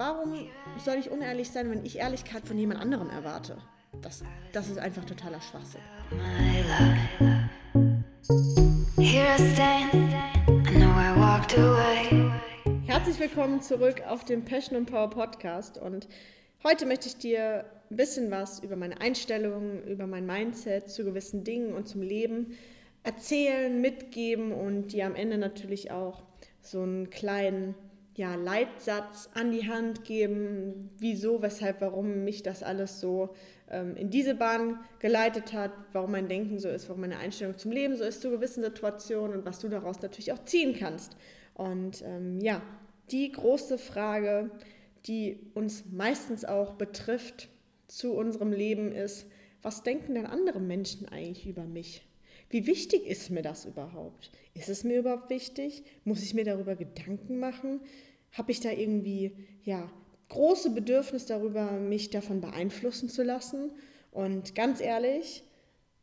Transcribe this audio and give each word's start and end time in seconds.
warum 0.00 0.48
soll 0.82 0.94
ich 0.94 1.10
unehrlich 1.10 1.50
sein, 1.50 1.70
wenn 1.70 1.84
ich 1.84 1.98
Ehrlichkeit 1.98 2.46
von 2.46 2.56
jemand 2.56 2.80
anderem 2.80 3.10
erwarte? 3.10 3.58
Das, 4.00 4.24
das 4.50 4.70
ist 4.70 4.78
einfach 4.78 5.04
totaler 5.04 5.42
Schwachsinn. 5.42 5.82
Herzlich 12.86 13.20
willkommen 13.20 13.60
zurück 13.60 14.02
auf 14.08 14.24
dem 14.24 14.42
Passion 14.42 14.78
and 14.78 14.90
Power 14.90 15.10
Podcast 15.10 15.76
und 15.76 16.08
heute 16.64 16.86
möchte 16.86 17.08
ich 17.08 17.18
dir 17.18 17.66
ein 17.90 17.96
bisschen 17.98 18.30
was 18.30 18.60
über 18.60 18.76
meine 18.76 19.02
Einstellung, 19.02 19.82
über 19.84 20.06
mein 20.06 20.24
Mindset 20.24 20.88
zu 20.88 21.04
gewissen 21.04 21.44
Dingen 21.44 21.74
und 21.74 21.86
zum 21.86 22.00
Leben 22.00 22.56
erzählen, 23.02 23.78
mitgeben 23.82 24.52
und 24.52 24.94
dir 24.94 25.04
am 25.04 25.14
Ende 25.14 25.36
natürlich 25.36 25.90
auch 25.90 26.22
so 26.62 26.80
einen 26.80 27.10
kleinen 27.10 27.74
ja, 28.20 28.34
Leitsatz 28.34 29.30
an 29.32 29.50
die 29.50 29.66
Hand 29.66 30.04
geben, 30.04 30.90
wieso, 30.98 31.40
weshalb, 31.40 31.80
warum 31.80 32.22
mich 32.22 32.42
das 32.42 32.62
alles 32.62 33.00
so 33.00 33.30
ähm, 33.70 33.96
in 33.96 34.10
diese 34.10 34.34
Bahn 34.34 34.78
geleitet 34.98 35.54
hat, 35.54 35.72
warum 35.94 36.10
mein 36.10 36.28
Denken 36.28 36.58
so 36.58 36.68
ist, 36.68 36.86
warum 36.90 37.00
meine 37.00 37.16
Einstellung 37.16 37.56
zum 37.56 37.72
Leben 37.72 37.96
so 37.96 38.04
ist 38.04 38.20
zu 38.20 38.28
gewissen 38.28 38.62
Situationen 38.62 39.38
und 39.38 39.46
was 39.46 39.58
du 39.58 39.70
daraus 39.70 40.02
natürlich 40.02 40.32
auch 40.32 40.44
ziehen 40.44 40.76
kannst. 40.78 41.16
Und 41.54 42.02
ähm, 42.04 42.42
ja, 42.42 42.60
die 43.10 43.32
große 43.32 43.78
Frage, 43.78 44.50
die 45.06 45.38
uns 45.54 45.84
meistens 45.90 46.44
auch 46.44 46.74
betrifft 46.74 47.48
zu 47.86 48.12
unserem 48.12 48.52
Leben 48.52 48.92
ist, 48.92 49.28
was 49.62 49.82
denken 49.82 50.14
denn 50.14 50.26
andere 50.26 50.60
Menschen 50.60 51.08
eigentlich 51.08 51.46
über 51.46 51.64
mich? 51.64 52.06
Wie 52.50 52.66
wichtig 52.66 53.06
ist 53.06 53.30
mir 53.30 53.42
das 53.42 53.64
überhaupt? 53.64 54.30
Ist 54.54 54.68
es 54.68 54.82
mir 54.82 54.98
überhaupt 54.98 55.30
wichtig? 55.30 55.84
Muss 56.04 56.22
ich 56.22 56.34
mir 56.34 56.44
darüber 56.44 56.74
Gedanken 56.74 57.38
machen? 57.38 57.80
Habe 58.32 58.52
ich 58.52 58.60
da 58.60 58.70
irgendwie, 58.70 59.36
ja, 59.64 59.90
große 60.28 60.70
Bedürfnis 60.70 61.26
darüber, 61.26 61.72
mich 61.72 62.10
davon 62.10 62.40
beeinflussen 62.40 63.08
zu 63.08 63.22
lassen? 63.22 63.72
Und 64.10 64.54
ganz 64.54 64.80
ehrlich, 64.80 65.42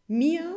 mir 0.07 0.55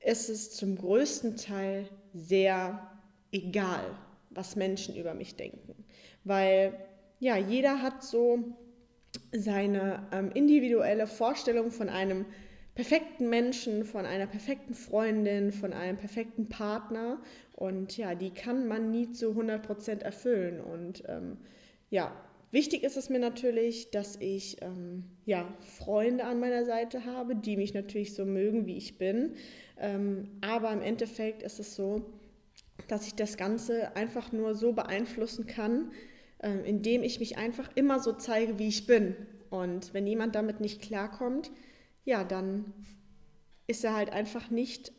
ist 0.00 0.28
es 0.28 0.50
zum 0.52 0.76
größten 0.76 1.36
Teil 1.36 1.88
sehr 2.12 2.90
egal, 3.30 3.98
was 4.30 4.56
Menschen 4.56 4.96
über 4.96 5.14
mich 5.14 5.36
denken. 5.36 5.84
Weil 6.24 6.74
ja, 7.20 7.36
jeder 7.36 7.82
hat 7.82 8.02
so 8.02 8.56
seine 9.32 10.06
ähm, 10.12 10.30
individuelle 10.32 11.06
Vorstellung 11.06 11.70
von 11.70 11.88
einem 11.88 12.26
perfekten 12.74 13.28
Menschen, 13.28 13.84
von 13.84 14.06
einer 14.06 14.26
perfekten 14.26 14.74
Freundin, 14.74 15.52
von 15.52 15.72
einem 15.72 15.98
perfekten 15.98 16.48
Partner. 16.48 17.20
Und 17.54 17.96
ja, 17.96 18.14
die 18.14 18.30
kann 18.30 18.66
man 18.66 18.90
nie 18.90 19.10
zu 19.10 19.32
100% 19.32 20.00
erfüllen. 20.00 20.60
Und 20.60 21.04
ähm, 21.06 21.36
ja, 21.90 22.12
wichtig 22.50 22.82
ist 22.82 22.96
es 22.96 23.10
mir 23.10 23.18
natürlich, 23.18 23.90
dass 23.90 24.16
ich 24.16 24.56
ähm, 24.62 25.04
ja, 25.26 25.46
Freunde 25.60 26.24
an 26.24 26.40
meiner 26.40 26.64
Seite 26.64 27.04
habe, 27.04 27.36
die 27.36 27.56
mich 27.56 27.74
natürlich 27.74 28.14
so 28.14 28.24
mögen, 28.24 28.66
wie 28.66 28.78
ich 28.78 28.96
bin. 28.98 29.34
Ähm, 29.78 30.28
aber 30.40 30.72
im 30.72 30.80
Endeffekt 30.80 31.42
ist 31.42 31.60
es 31.60 31.74
so, 31.74 32.02
dass 32.88 33.06
ich 33.06 33.14
das 33.14 33.36
Ganze 33.36 33.94
einfach 33.96 34.32
nur 34.32 34.54
so 34.54 34.72
beeinflussen 34.72 35.46
kann, 35.46 35.90
äh, 36.42 36.50
indem 36.68 37.02
ich 37.02 37.20
mich 37.20 37.36
einfach 37.36 37.70
immer 37.74 38.00
so 38.00 38.12
zeige, 38.12 38.58
wie 38.58 38.68
ich 38.68 38.86
bin. 38.86 39.14
Und 39.50 39.92
wenn 39.92 40.06
jemand 40.06 40.34
damit 40.34 40.60
nicht 40.60 40.80
klarkommt, 40.80 41.50
ja, 42.04 42.24
dann 42.24 42.72
ist 43.66 43.84
er 43.84 43.94
halt 43.94 44.10
einfach 44.10 44.50
nicht 44.50 44.92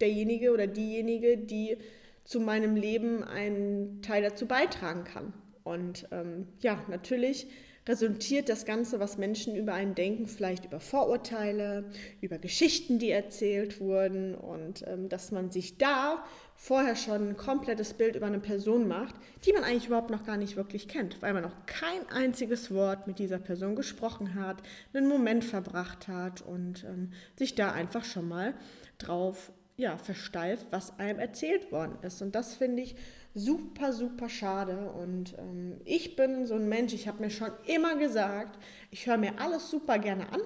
derjenige 0.00 0.52
oder 0.52 0.66
diejenige, 0.66 1.36
die 1.36 1.78
zu 2.24 2.40
meinem 2.40 2.76
Leben 2.76 3.22
einen 3.22 4.02
Teil 4.02 4.22
dazu 4.22 4.46
beitragen 4.46 5.04
kann. 5.04 5.32
Und 5.62 6.08
ähm, 6.10 6.48
ja, 6.60 6.82
natürlich 6.88 7.48
resultiert 7.86 8.48
das 8.48 8.64
Ganze, 8.64 8.98
was 8.98 9.18
Menschen 9.18 9.56
über 9.56 9.74
einen 9.74 9.94
denken, 9.94 10.26
vielleicht 10.26 10.64
über 10.64 10.80
Vorurteile, 10.80 11.90
über 12.20 12.38
Geschichten, 12.38 12.98
die 12.98 13.10
erzählt 13.10 13.78
wurden 13.80 14.34
und 14.34 14.84
ähm, 14.86 15.08
dass 15.08 15.32
man 15.32 15.50
sich 15.50 15.76
da 15.76 16.24
vorher 16.56 16.96
schon 16.96 17.28
ein 17.28 17.36
komplettes 17.36 17.94
Bild 17.94 18.16
über 18.16 18.26
eine 18.26 18.38
Person 18.38 18.88
macht, 18.88 19.14
die 19.44 19.52
man 19.52 19.64
eigentlich 19.64 19.86
überhaupt 19.86 20.10
noch 20.10 20.24
gar 20.24 20.36
nicht 20.36 20.56
wirklich 20.56 20.88
kennt, 20.88 21.20
weil 21.20 21.34
man 21.34 21.42
noch 21.42 21.66
kein 21.66 22.08
einziges 22.08 22.72
Wort 22.72 23.06
mit 23.06 23.18
dieser 23.18 23.38
Person 23.38 23.76
gesprochen 23.76 24.34
hat, 24.34 24.62
einen 24.92 25.08
Moment 25.08 25.44
verbracht 25.44 26.08
hat 26.08 26.42
und 26.42 26.84
ähm, 26.84 27.12
sich 27.36 27.54
da 27.54 27.72
einfach 27.72 28.04
schon 28.04 28.28
mal 28.28 28.54
drauf 28.98 29.52
ja, 29.76 29.98
versteift, 29.98 30.66
was 30.70 30.98
einem 30.98 31.18
erzählt 31.18 31.72
worden 31.72 31.98
ist. 32.02 32.22
Und 32.22 32.34
das 32.34 32.54
finde 32.54 32.82
ich 32.82 32.94
super, 33.34 33.92
super 33.92 34.28
schade. 34.28 34.90
Und 34.92 35.34
ähm, 35.38 35.80
ich 35.84 36.16
bin 36.16 36.46
so 36.46 36.54
ein 36.54 36.68
Mensch, 36.68 36.94
ich 36.94 37.08
habe 37.08 37.22
mir 37.22 37.30
schon 37.30 37.50
immer 37.66 37.96
gesagt, 37.96 38.58
ich 38.90 39.06
höre 39.06 39.18
mir 39.18 39.40
alles 39.40 39.70
super 39.70 39.98
gerne 39.98 40.32
an 40.32 40.40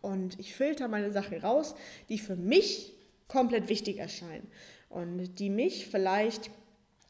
und 0.00 0.38
ich 0.38 0.54
filter 0.54 0.88
meine 0.88 1.12
Sachen 1.12 1.38
raus, 1.38 1.74
die 2.08 2.18
für 2.18 2.36
mich 2.36 2.94
komplett 3.30 3.68
wichtig 3.68 3.98
erscheinen 3.98 4.46
und 4.88 5.38
die 5.38 5.50
mich 5.50 5.86
vielleicht 5.86 6.50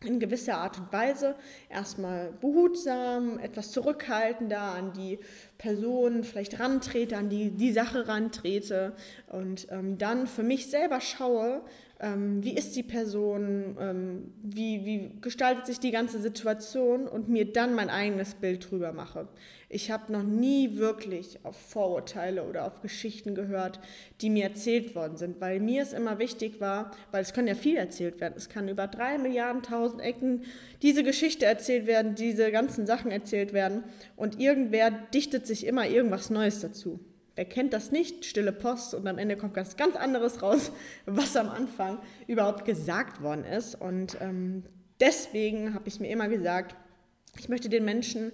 in 0.03 0.19
gewisser 0.19 0.57
Art 0.57 0.79
und 0.79 0.93
Weise 0.93 1.35
erstmal 1.69 2.33
behutsam, 2.33 3.39
etwas 3.39 3.71
zurückhaltender 3.71 4.61
an 4.61 4.93
die 4.95 5.19
Person 5.59 6.25
vielleicht 6.25 6.59
rantrete, 6.59 7.19
an 7.19 7.29
die, 7.29 7.51
die 7.51 7.73
Sache 7.73 8.09
rantrete 8.09 8.95
und 9.27 9.67
ähm, 9.71 9.99
dann 9.99 10.27
für 10.27 10.43
mich 10.43 10.71
selber 10.71 11.03
schaue, 11.03 11.63
ähm, 12.01 12.43
wie 12.43 12.55
ist 12.55 12.77
die 12.77 12.83
Person, 12.83 13.77
ähm, 13.79 14.33
wie, 14.43 14.87
wie 14.87 15.21
gestaltet 15.21 15.67
sich 15.67 15.81
die 15.81 15.91
ganze 15.91 16.19
Situation 16.19 17.07
und 17.07 17.29
mir 17.29 17.53
dann 17.53 17.75
mein 17.75 17.91
eigenes 17.91 18.35
Bild 18.35 18.71
drüber 18.71 18.93
mache. 18.93 19.29
Ich 19.73 19.93
habe 19.93 20.13
noch 20.13 20.25
nie 20.25 20.79
wirklich 20.79 21.39
auf 21.45 21.57
Vorurteile 21.57 22.43
oder 22.43 22.67
auf 22.67 22.83
Geschichten 22.83 23.37
gehört, 23.37 23.79
die 24.21 24.29
mir 24.29 24.43
erzählt 24.43 24.97
worden 24.97 25.17
sind, 25.17 25.41
weil 25.41 25.61
mir 25.61 25.81
es 25.81 25.93
immer 25.93 26.19
wichtig 26.19 26.61
war, 26.61 26.91
weil 27.13 27.23
es 27.23 27.33
kann 27.33 27.47
ja 27.47 27.55
viel 27.55 27.77
erzählt 27.77 28.21
werden. 28.21 28.35
Es 28.37 28.49
kann 28.49 28.69
über 28.69 28.89
drei 28.89 29.17
Milliarden 29.17 29.63
tausend 29.63 30.03
Ecken 30.03 30.43
diese 30.83 31.05
Geschichte 31.05 31.47
erzählt 31.47 31.87
werden, 31.87 32.17
diese 32.17 32.51
ganzen 32.51 32.85
Sachen 32.85 33.13
erzählt 33.13 33.53
werden 33.53 33.85
und 34.17 34.41
irgendwer 34.41 34.91
dichtet 34.91 35.47
sich 35.47 35.65
immer 35.65 35.87
irgendwas 35.87 36.31
Neues 36.31 36.59
dazu. 36.59 36.99
Wer 37.37 37.45
kennt 37.45 37.73
das 37.73 37.93
nicht? 37.93 38.25
Stille 38.25 38.51
Post 38.51 38.93
und 38.93 39.07
am 39.07 39.19
Ende 39.19 39.37
kommt 39.37 39.55
ganz, 39.55 39.77
ganz 39.77 39.95
anderes 39.95 40.43
raus, 40.43 40.73
was 41.07 41.37
am 41.37 41.49
Anfang 41.49 42.01
überhaupt 42.27 42.65
gesagt 42.65 43.23
worden 43.23 43.45
ist. 43.45 43.81
Und 43.81 44.17
ähm, 44.21 44.65
deswegen 44.99 45.75
habe 45.75 45.87
ich 45.87 46.01
mir 46.01 46.11
immer 46.11 46.29
gesagt, 46.29 46.75
ich 47.39 47.49
möchte 47.49 47.69
den 47.69 47.85
Menschen 47.85 48.33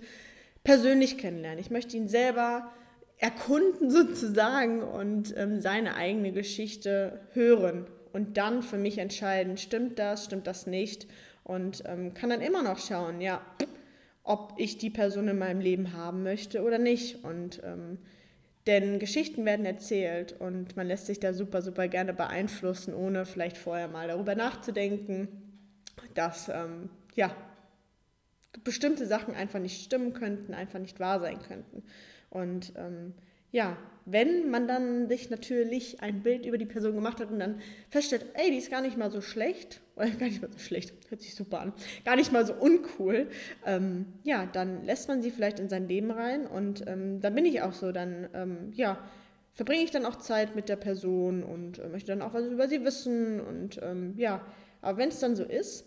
persönlich 0.66 1.16
kennenlernen. 1.16 1.60
Ich 1.60 1.70
möchte 1.70 1.96
ihn 1.96 2.08
selber 2.08 2.72
erkunden 3.18 3.88
sozusagen 3.98 4.82
und 4.82 5.32
ähm, 5.36 5.60
seine 5.60 5.94
eigene 5.94 6.32
Geschichte 6.32 7.20
hören 7.32 7.86
und 8.12 8.36
dann 8.36 8.62
für 8.62 8.76
mich 8.76 8.98
entscheiden, 8.98 9.58
stimmt 9.58 10.00
das, 10.00 10.24
stimmt 10.24 10.48
das 10.48 10.66
nicht 10.66 11.06
und 11.44 11.84
ähm, 11.86 12.14
kann 12.14 12.30
dann 12.30 12.40
immer 12.40 12.64
noch 12.64 12.78
schauen, 12.78 13.20
ja, 13.20 13.40
ob 14.24 14.54
ich 14.56 14.76
die 14.76 14.90
Person 14.90 15.28
in 15.28 15.38
meinem 15.38 15.60
Leben 15.60 15.92
haben 15.92 16.24
möchte 16.24 16.64
oder 16.64 16.78
nicht. 16.78 17.22
Und 17.22 17.62
ähm, 17.64 17.98
denn 18.66 18.98
Geschichten 18.98 19.44
werden 19.44 19.64
erzählt 19.64 20.34
und 20.36 20.76
man 20.76 20.88
lässt 20.88 21.06
sich 21.06 21.20
da 21.20 21.32
super, 21.32 21.62
super 21.62 21.86
gerne 21.86 22.12
beeinflussen, 22.12 22.92
ohne 22.92 23.24
vielleicht 23.24 23.56
vorher 23.56 23.86
mal 23.86 24.08
darüber 24.08 24.34
nachzudenken, 24.34 25.28
dass 26.14 26.48
ähm, 26.48 26.90
ja, 27.14 27.30
bestimmte 28.64 29.06
Sachen 29.06 29.34
einfach 29.34 29.58
nicht 29.58 29.84
stimmen 29.84 30.12
könnten, 30.12 30.54
einfach 30.54 30.78
nicht 30.78 31.00
wahr 31.00 31.20
sein 31.20 31.38
könnten. 31.42 31.82
Und 32.30 32.72
ähm, 32.76 33.14
ja, 33.52 33.76
wenn 34.04 34.50
man 34.50 34.68
dann 34.68 35.08
sich 35.08 35.30
natürlich 35.30 36.02
ein 36.02 36.22
Bild 36.22 36.46
über 36.46 36.58
die 36.58 36.66
Person 36.66 36.94
gemacht 36.94 37.20
hat 37.20 37.30
und 37.30 37.40
dann 37.40 37.60
feststellt, 37.90 38.26
ey, 38.34 38.50
die 38.50 38.58
ist 38.58 38.70
gar 38.70 38.82
nicht 38.82 38.96
mal 38.96 39.10
so 39.10 39.20
schlecht, 39.20 39.80
oder 39.96 40.10
gar 40.10 40.26
nicht 40.26 40.42
mal 40.42 40.52
so 40.52 40.58
schlecht, 40.58 40.94
hört 41.08 41.20
sich 41.20 41.34
super 41.34 41.60
an, 41.60 41.72
gar 42.04 42.16
nicht 42.16 42.32
mal 42.32 42.46
so 42.46 42.54
uncool, 42.54 43.28
ähm, 43.64 44.06
ja, 44.24 44.46
dann 44.46 44.84
lässt 44.84 45.08
man 45.08 45.22
sie 45.22 45.30
vielleicht 45.30 45.58
in 45.58 45.68
sein 45.68 45.88
Leben 45.88 46.10
rein 46.10 46.46
und 46.46 46.86
ähm, 46.86 47.20
dann 47.20 47.34
bin 47.34 47.44
ich 47.44 47.62
auch 47.62 47.72
so, 47.72 47.92
dann, 47.92 48.28
ähm, 48.34 48.72
ja, 48.74 48.98
verbringe 49.52 49.82
ich 49.82 49.90
dann 49.90 50.04
auch 50.04 50.16
Zeit 50.16 50.54
mit 50.54 50.68
der 50.68 50.76
Person 50.76 51.42
und 51.42 51.78
äh, 51.78 51.88
möchte 51.88 52.12
dann 52.12 52.22
auch 52.22 52.34
was 52.34 52.46
über 52.46 52.68
sie 52.68 52.84
wissen 52.84 53.40
und 53.40 53.80
ähm, 53.82 54.14
ja, 54.16 54.44
aber 54.82 54.98
wenn 54.98 55.08
es 55.08 55.18
dann 55.18 55.34
so 55.34 55.44
ist 55.44 55.86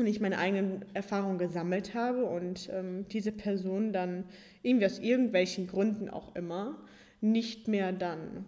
und 0.00 0.06
ich 0.06 0.20
meine 0.20 0.38
eigenen 0.38 0.84
Erfahrungen 0.94 1.38
gesammelt 1.38 1.94
habe 1.94 2.24
und 2.24 2.68
ähm, 2.72 3.06
diese 3.08 3.32
Person 3.32 3.92
dann 3.92 4.24
irgendwie 4.62 4.86
aus 4.86 4.98
irgendwelchen 4.98 5.66
Gründen 5.66 6.08
auch 6.08 6.34
immer, 6.34 6.78
nicht 7.20 7.68
mehr 7.68 7.92
dann 7.92 8.44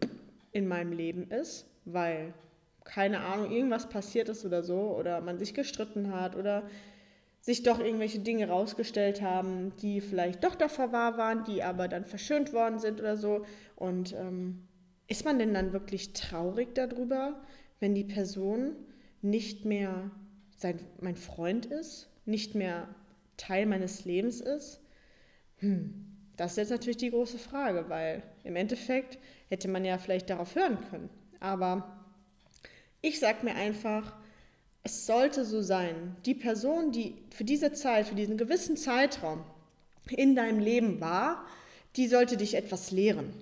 in 0.53 0.69
meinem 0.69 0.93
Leben 0.93 1.31
ist, 1.31 1.67
weil 1.85 2.35
keine 2.85 3.21
Ahnung, 3.21 3.53
irgendwas 3.53 3.89
passiert 3.89 4.29
ist 4.29 4.45
oder 4.45 4.63
so, 4.63 4.97
oder 4.97 5.21
man 5.21 5.39
sich 5.39 5.55
gestritten 5.55 6.13
hat 6.13 6.35
oder 6.37 6.65
sich 7.41 7.63
doch 7.63 7.81
irgendwelche 7.81 8.19
Dinge 8.19 8.49
rausgestellt 8.49 9.23
haben, 9.23 9.73
die 9.81 10.01
vielleicht 10.01 10.45
doch 10.45 10.55
davor 10.55 10.93
wahr 10.93 11.17
waren, 11.17 11.45
die 11.45 11.63
aber 11.63 11.89
dann 11.89 12.05
verschönt 12.05 12.53
worden 12.53 12.79
sind 12.79 13.01
oder 13.01 13.17
so. 13.17 13.45
Und 13.77 14.13
ähm, 14.15 14.67
ist 15.09 15.25
man 15.25 15.39
denn 15.39 15.55
dann 15.55 15.73
wirklich 15.73 16.13
traurig 16.13 16.75
darüber, 16.75 17.41
wenn 17.79 17.95
die 17.95 18.05
Person 18.05 18.73
nicht 19.23 19.65
mehr 19.65 20.11
sein, 20.61 20.81
mein 21.01 21.17
Freund 21.17 21.67
ist, 21.67 22.09
nicht 22.27 22.55
mehr 22.55 22.89
Teil 23.37 23.67
meines 23.67 24.05
Lebens 24.05 24.41
ist? 24.41 24.81
Hm, 25.59 26.07
das 26.37 26.53
ist 26.53 26.57
jetzt 26.59 26.71
natürlich 26.71 26.97
die 26.97 27.11
große 27.11 27.39
Frage, 27.39 27.89
weil 27.89 28.23
im 28.45 28.57
Endeffekt 28.57 29.19
hätte 29.49 29.69
man 29.69 29.85
ja 29.85 29.99
vielleicht 29.99 30.31
darauf 30.31 30.55
hören 30.55 30.79
können. 30.91 31.11
Aber 31.39 32.01
ich 33.03 33.21
sage 33.21 33.45
mir 33.45 33.55
einfach, 33.55 34.17
es 34.83 35.07
sollte 35.07 35.45
so 35.45 35.61
sein, 35.61 36.17
die 36.25 36.35
Person, 36.35 36.93
die 36.93 37.15
für 37.31 37.45
diese 37.45 37.73
Zeit, 37.73 38.07
für 38.07 38.15
diesen 38.15 38.39
gewissen 38.39 38.77
Zeitraum 38.77 39.45
in 40.11 40.35
deinem 40.35 40.59
Leben 40.59 41.01
war, 41.01 41.47
die 41.97 42.09
sollte 42.09 42.37
dich 42.37 42.55
etwas 42.55 42.91
lehren. 42.91 43.33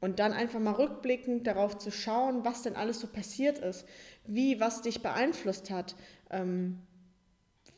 Und 0.00 0.20
dann 0.20 0.32
einfach 0.32 0.60
mal 0.60 0.74
rückblickend 0.74 1.46
darauf 1.46 1.78
zu 1.78 1.90
schauen, 1.90 2.44
was 2.44 2.62
denn 2.62 2.76
alles 2.76 3.00
so 3.00 3.08
passiert 3.08 3.58
ist, 3.58 3.84
wie 4.28 4.60
was 4.60 4.82
dich 4.82 5.02
beeinflusst 5.02 5.70
hat, 5.70 5.96
ähm, 6.30 6.78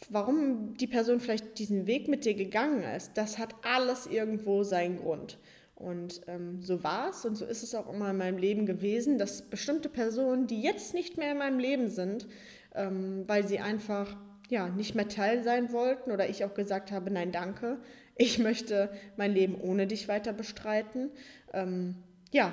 warum 0.08 0.74
die 0.74 0.86
Person 0.86 1.20
vielleicht 1.20 1.58
diesen 1.58 1.86
Weg 1.86 2.08
mit 2.08 2.24
dir 2.24 2.34
gegangen 2.34 2.82
ist, 2.82 3.12
das 3.14 3.38
hat 3.38 3.54
alles 3.62 4.06
irgendwo 4.06 4.62
seinen 4.62 4.98
Grund. 4.98 5.38
Und 5.74 6.20
ähm, 6.26 6.60
so 6.60 6.84
war 6.84 7.08
es 7.08 7.24
und 7.24 7.36
so 7.36 7.46
ist 7.46 7.62
es 7.62 7.74
auch 7.74 7.90
immer 7.90 8.10
in 8.10 8.18
meinem 8.18 8.36
Leben 8.36 8.66
gewesen, 8.66 9.16
dass 9.16 9.48
bestimmte 9.48 9.88
Personen, 9.88 10.46
die 10.46 10.60
jetzt 10.60 10.92
nicht 10.92 11.16
mehr 11.16 11.32
in 11.32 11.38
meinem 11.38 11.58
Leben 11.58 11.88
sind, 11.88 12.26
ähm, 12.74 13.24
weil 13.26 13.46
sie 13.46 13.60
einfach 13.60 14.16
ja, 14.50 14.68
nicht 14.68 14.94
mehr 14.94 15.08
Teil 15.08 15.42
sein 15.42 15.72
wollten 15.72 16.10
oder 16.10 16.28
ich 16.28 16.44
auch 16.44 16.54
gesagt 16.54 16.92
habe, 16.92 17.10
nein, 17.10 17.32
danke, 17.32 17.78
ich 18.16 18.38
möchte 18.38 18.90
mein 19.16 19.32
Leben 19.32 19.58
ohne 19.58 19.86
dich 19.86 20.08
weiter 20.08 20.32
bestreiten, 20.32 21.10
ähm, 21.54 21.94
ja, 22.32 22.52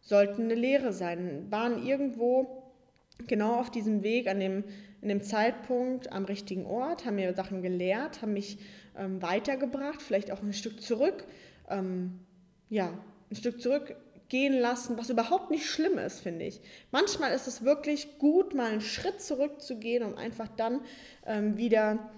sollten 0.00 0.44
eine 0.44 0.54
Lehre 0.54 0.92
sein, 0.92 1.46
waren 1.50 1.84
irgendwo 1.84 2.61
genau 3.28 3.56
auf 3.56 3.70
diesem 3.70 4.02
Weg, 4.02 4.28
an 4.28 4.40
dem, 4.40 4.64
in 5.00 5.08
dem 5.08 5.22
Zeitpunkt 5.22 6.12
am 6.12 6.24
richtigen 6.24 6.66
Ort, 6.66 7.04
haben 7.04 7.16
mir 7.16 7.34
Sachen 7.34 7.62
gelehrt, 7.62 8.22
haben 8.22 8.32
mich 8.32 8.58
ähm, 8.96 9.22
weitergebracht, 9.22 10.02
vielleicht 10.02 10.30
auch 10.30 10.42
ein 10.42 10.52
Stück 10.52 10.80
zurück. 10.82 11.24
Ähm, 11.68 12.20
ja, 12.68 12.92
ein 13.30 13.36
Stück 13.36 13.60
zurückgehen 13.60 14.54
lassen, 14.54 14.96
was 14.98 15.10
überhaupt 15.10 15.50
nicht 15.50 15.66
schlimm 15.66 15.98
ist, 15.98 16.20
finde 16.20 16.46
ich. 16.46 16.60
Manchmal 16.90 17.32
ist 17.32 17.46
es 17.46 17.64
wirklich 17.64 18.18
gut, 18.18 18.54
mal 18.54 18.70
einen 18.70 18.80
Schritt 18.80 19.20
zurückzugehen, 19.20 20.02
um 20.02 20.16
einfach 20.16 20.48
dann 20.48 20.80
ähm, 21.26 21.56
wieder 21.56 22.10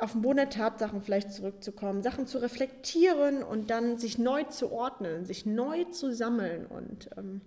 auf 0.00 0.12
den 0.12 0.22
Boden 0.22 0.38
der 0.38 0.50
Tatsachen 0.50 1.02
vielleicht 1.02 1.32
zurückzukommen, 1.32 2.02
Sachen 2.02 2.26
zu 2.26 2.38
reflektieren 2.38 3.42
und 3.42 3.70
dann 3.70 3.98
sich 3.98 4.18
neu 4.18 4.44
zu 4.44 4.72
ordnen, 4.72 5.26
sich 5.26 5.46
neu 5.46 5.84
zu 5.84 6.12
sammeln 6.12 6.66
und 6.66 7.10
ähm, 7.16 7.42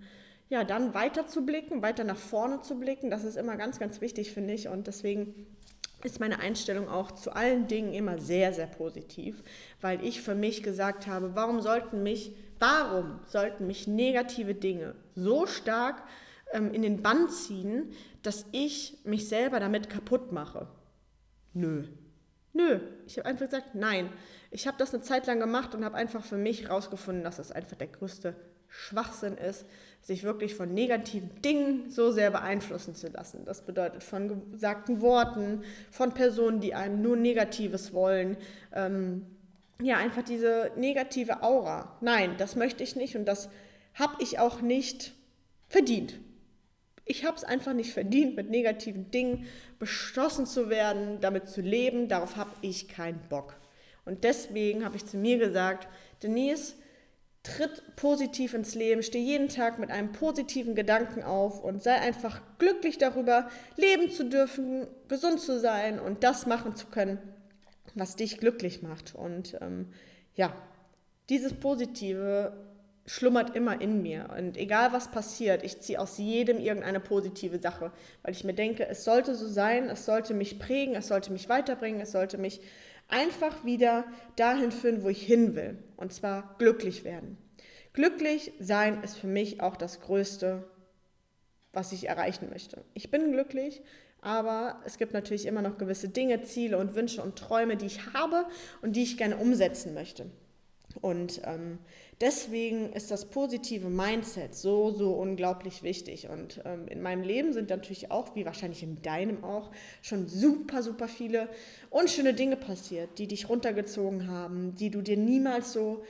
ja, 0.49 0.63
dann 0.63 0.93
weiter 0.93 1.27
zu 1.27 1.45
blicken, 1.45 1.81
weiter 1.81 2.03
nach 2.03 2.17
vorne 2.17 2.61
zu 2.61 2.79
blicken. 2.79 3.09
Das 3.09 3.23
ist 3.23 3.37
immer 3.37 3.57
ganz, 3.57 3.79
ganz 3.79 4.01
wichtig, 4.01 4.31
finde 4.31 4.53
ich. 4.53 4.67
Und 4.67 4.87
deswegen 4.87 5.47
ist 6.03 6.19
meine 6.19 6.39
Einstellung 6.39 6.89
auch 6.89 7.11
zu 7.11 7.33
allen 7.33 7.67
Dingen 7.67 7.93
immer 7.93 8.19
sehr, 8.19 8.53
sehr 8.53 8.67
positiv, 8.67 9.41
weil 9.81 10.03
ich 10.05 10.21
für 10.21 10.35
mich 10.35 10.61
gesagt 10.61 11.07
habe, 11.07 11.33
warum 11.33 11.61
sollten 11.61 12.03
mich 12.03 12.33
Warum 12.63 13.19
sollten 13.25 13.67
mich 13.67 13.87
negative 13.87 14.55
Dinge 14.55 14.95
so 15.15 15.45
stark 15.47 16.01
ähm, 16.53 16.73
in 16.73 16.81
den 16.81 17.01
Bann 17.01 17.27
ziehen, 17.27 17.91
dass 18.21 18.45
ich 18.53 18.99
mich 19.03 19.27
selber 19.27 19.59
damit 19.59 19.89
kaputt 19.89 20.31
mache? 20.31 20.69
Nö. 21.51 21.83
Nö. 22.53 22.79
Ich 23.05 23.17
habe 23.17 23.27
einfach 23.27 23.47
gesagt, 23.47 23.75
nein. 23.75 24.09
Ich 24.49 24.65
habe 24.65 24.77
das 24.77 24.93
eine 24.93 25.03
Zeit 25.03 25.27
lang 25.27 25.41
gemacht 25.41 25.75
und 25.75 25.83
habe 25.83 25.97
einfach 25.97 26.23
für 26.23 26.37
mich 26.37 26.63
herausgefunden, 26.63 27.25
dass 27.25 27.35
das 27.35 27.51
einfach 27.51 27.75
der 27.75 27.87
größte 27.87 28.33
Schwachsinn 28.73 29.37
ist, 29.37 29.65
sich 30.01 30.23
wirklich 30.23 30.55
von 30.55 30.73
negativen 30.73 31.41
Dingen 31.43 31.89
so 31.91 32.11
sehr 32.11 32.31
beeinflussen 32.31 32.95
zu 32.95 33.07
lassen. 33.07 33.45
Das 33.45 33.61
bedeutet 33.61 34.03
von 34.03 34.51
gesagten 34.51 34.99
Worten, 34.99 35.63
von 35.91 36.13
Personen, 36.13 36.59
die 36.59 36.73
einem 36.73 37.01
nur 37.01 37.15
Negatives 37.15 37.93
wollen. 37.93 38.35
Ähm, 38.73 39.27
ja, 39.81 39.97
einfach 39.97 40.23
diese 40.23 40.71
negative 40.75 41.43
Aura. 41.43 41.97
Nein, 42.01 42.35
das 42.37 42.55
möchte 42.55 42.83
ich 42.83 42.95
nicht 42.95 43.15
und 43.15 43.25
das 43.25 43.49
habe 43.93 44.15
ich 44.19 44.39
auch 44.39 44.61
nicht 44.61 45.13
verdient. 45.69 46.19
Ich 47.05 47.25
habe 47.25 47.37
es 47.37 47.43
einfach 47.43 47.73
nicht 47.73 47.93
verdient, 47.93 48.35
mit 48.35 48.49
negativen 48.49 49.11
Dingen 49.11 49.45
beschlossen 49.77 50.47
zu 50.47 50.69
werden, 50.69 51.19
damit 51.21 51.47
zu 51.47 51.61
leben. 51.61 52.07
Darauf 52.07 52.37
habe 52.37 52.51
ich 52.61 52.87
keinen 52.87 53.21
Bock. 53.29 53.55
Und 54.05 54.23
deswegen 54.23 54.83
habe 54.83 54.95
ich 54.95 55.05
zu 55.05 55.17
mir 55.17 55.37
gesagt, 55.37 55.87
Denise, 56.23 56.75
tritt 57.43 57.95
positiv 57.97 58.53
ins 58.53 58.73
Leben, 58.73 59.03
steh 59.03 59.19
jeden 59.19 59.49
Tag 59.49 59.77
mit 59.77 59.91
einem 59.91 60.13
positiven 60.13 60.75
Gedanken 60.75 61.23
auf 61.23 61.61
und 61.61 61.83
sei 61.83 61.95
einfach 61.95 62.41
glücklich 62.57 62.97
darüber, 62.97 63.49
leben 63.75 64.09
zu 64.09 64.23
dürfen, 64.23 64.87
gesund 65.09 65.41
zu 65.41 65.59
sein 65.59 65.99
und 65.99 66.23
das 66.23 66.45
machen 66.45 66.75
zu 66.75 66.87
können, 66.87 67.19
was 67.95 68.15
dich 68.15 68.37
glücklich 68.37 68.81
macht. 68.81 69.13
Und 69.13 69.57
ähm, 69.61 69.89
ja, 70.35 70.55
dieses 71.29 71.53
Positive 71.53 72.53
schlummert 73.05 73.55
immer 73.55 73.81
in 73.81 74.01
mir. 74.01 74.29
Und 74.37 74.55
egal 74.55 74.93
was 74.93 75.11
passiert, 75.11 75.63
ich 75.63 75.81
ziehe 75.81 75.99
aus 75.99 76.17
jedem 76.17 76.57
irgendeine 76.59 77.01
positive 77.01 77.59
Sache, 77.59 77.91
weil 78.21 78.31
ich 78.31 78.45
mir 78.45 78.53
denke, 78.53 78.87
es 78.87 79.03
sollte 79.03 79.35
so 79.35 79.47
sein, 79.47 79.89
es 79.89 80.05
sollte 80.05 80.33
mich 80.33 80.59
prägen, 80.59 80.95
es 80.95 81.09
sollte 81.09 81.33
mich 81.33 81.49
weiterbringen, 81.49 81.99
es 81.99 82.13
sollte 82.13 82.37
mich 82.37 82.61
einfach 83.07 83.63
wieder 83.65 84.05
dahin 84.35 84.71
führen, 84.71 85.03
wo 85.03 85.09
ich 85.09 85.21
hin 85.21 85.55
will. 85.55 85.77
Und 85.97 86.13
zwar 86.13 86.55
glücklich 86.57 87.03
werden. 87.03 87.37
Glücklich 87.93 88.51
sein 88.59 89.03
ist 89.03 89.17
für 89.17 89.27
mich 89.27 89.61
auch 89.61 89.75
das 89.75 90.01
Größte, 90.01 90.67
was 91.71 91.91
ich 91.91 92.07
erreichen 92.07 92.49
möchte. 92.49 92.83
Ich 92.93 93.11
bin 93.11 93.31
glücklich, 93.31 93.81
aber 94.21 94.81
es 94.85 94.97
gibt 94.97 95.13
natürlich 95.13 95.45
immer 95.45 95.61
noch 95.61 95.77
gewisse 95.77 96.09
Dinge, 96.09 96.41
Ziele 96.43 96.77
und 96.77 96.95
Wünsche 96.95 97.21
und 97.21 97.37
Träume, 97.37 97.77
die 97.77 97.87
ich 97.87 98.13
habe 98.13 98.45
und 98.81 98.95
die 98.95 99.03
ich 99.03 99.17
gerne 99.17 99.37
umsetzen 99.37 99.93
möchte. 99.93 100.27
Und 101.01 101.41
ähm, 101.45 101.79
deswegen 102.21 102.93
ist 102.93 103.11
das 103.11 103.25
positive 103.25 103.89
Mindset 103.89 104.55
so, 104.55 104.91
so 104.91 105.13
unglaublich 105.13 105.83
wichtig. 105.83 106.29
Und 106.29 106.61
ähm, 106.65 106.87
in 106.87 107.01
meinem 107.01 107.23
Leben 107.23 107.53
sind 107.53 107.69
natürlich 107.69 108.11
auch, 108.11 108.35
wie 108.35 108.45
wahrscheinlich 108.45 108.83
in 108.83 109.01
deinem 109.01 109.43
auch, 109.43 109.71
schon 110.01 110.27
super, 110.27 110.83
super 110.83 111.07
viele 111.07 111.49
unschöne 111.89 112.33
Dinge 112.33 112.55
passiert, 112.55 113.17
die 113.17 113.27
dich 113.27 113.49
runtergezogen 113.49 114.27
haben, 114.27 114.75
die 114.75 114.89
du 114.89 115.01
dir 115.01 115.17
niemals 115.17 115.73
so 115.73 116.03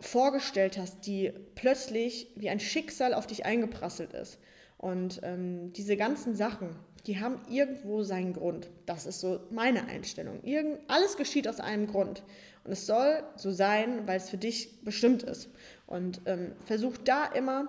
vorgestellt 0.00 0.78
hast, 0.78 1.06
die 1.06 1.32
plötzlich 1.54 2.28
wie 2.36 2.48
ein 2.48 2.60
Schicksal 2.60 3.14
auf 3.14 3.26
dich 3.26 3.44
eingeprasselt 3.44 4.12
ist. 4.12 4.38
Und 4.76 5.20
ähm, 5.24 5.72
diese 5.72 5.96
ganzen 5.96 6.36
Sachen, 6.36 6.76
die 7.06 7.20
haben 7.20 7.40
irgendwo 7.48 8.02
seinen 8.02 8.32
Grund. 8.32 8.68
Das 8.86 9.06
ist 9.06 9.20
so 9.20 9.40
meine 9.50 9.86
Einstellung. 9.86 10.42
Irgend, 10.42 10.80
alles 10.88 11.16
geschieht 11.16 11.48
aus 11.48 11.60
einem 11.60 11.86
Grund. 11.86 12.22
Und 12.64 12.72
es 12.72 12.86
soll 12.86 13.22
so 13.36 13.50
sein, 13.50 14.06
weil 14.06 14.18
es 14.18 14.28
für 14.28 14.36
dich 14.36 14.82
bestimmt 14.82 15.22
ist. 15.22 15.48
Und 15.86 16.20
ähm, 16.26 16.52
versuch 16.66 16.96
da 16.98 17.26
immer 17.26 17.68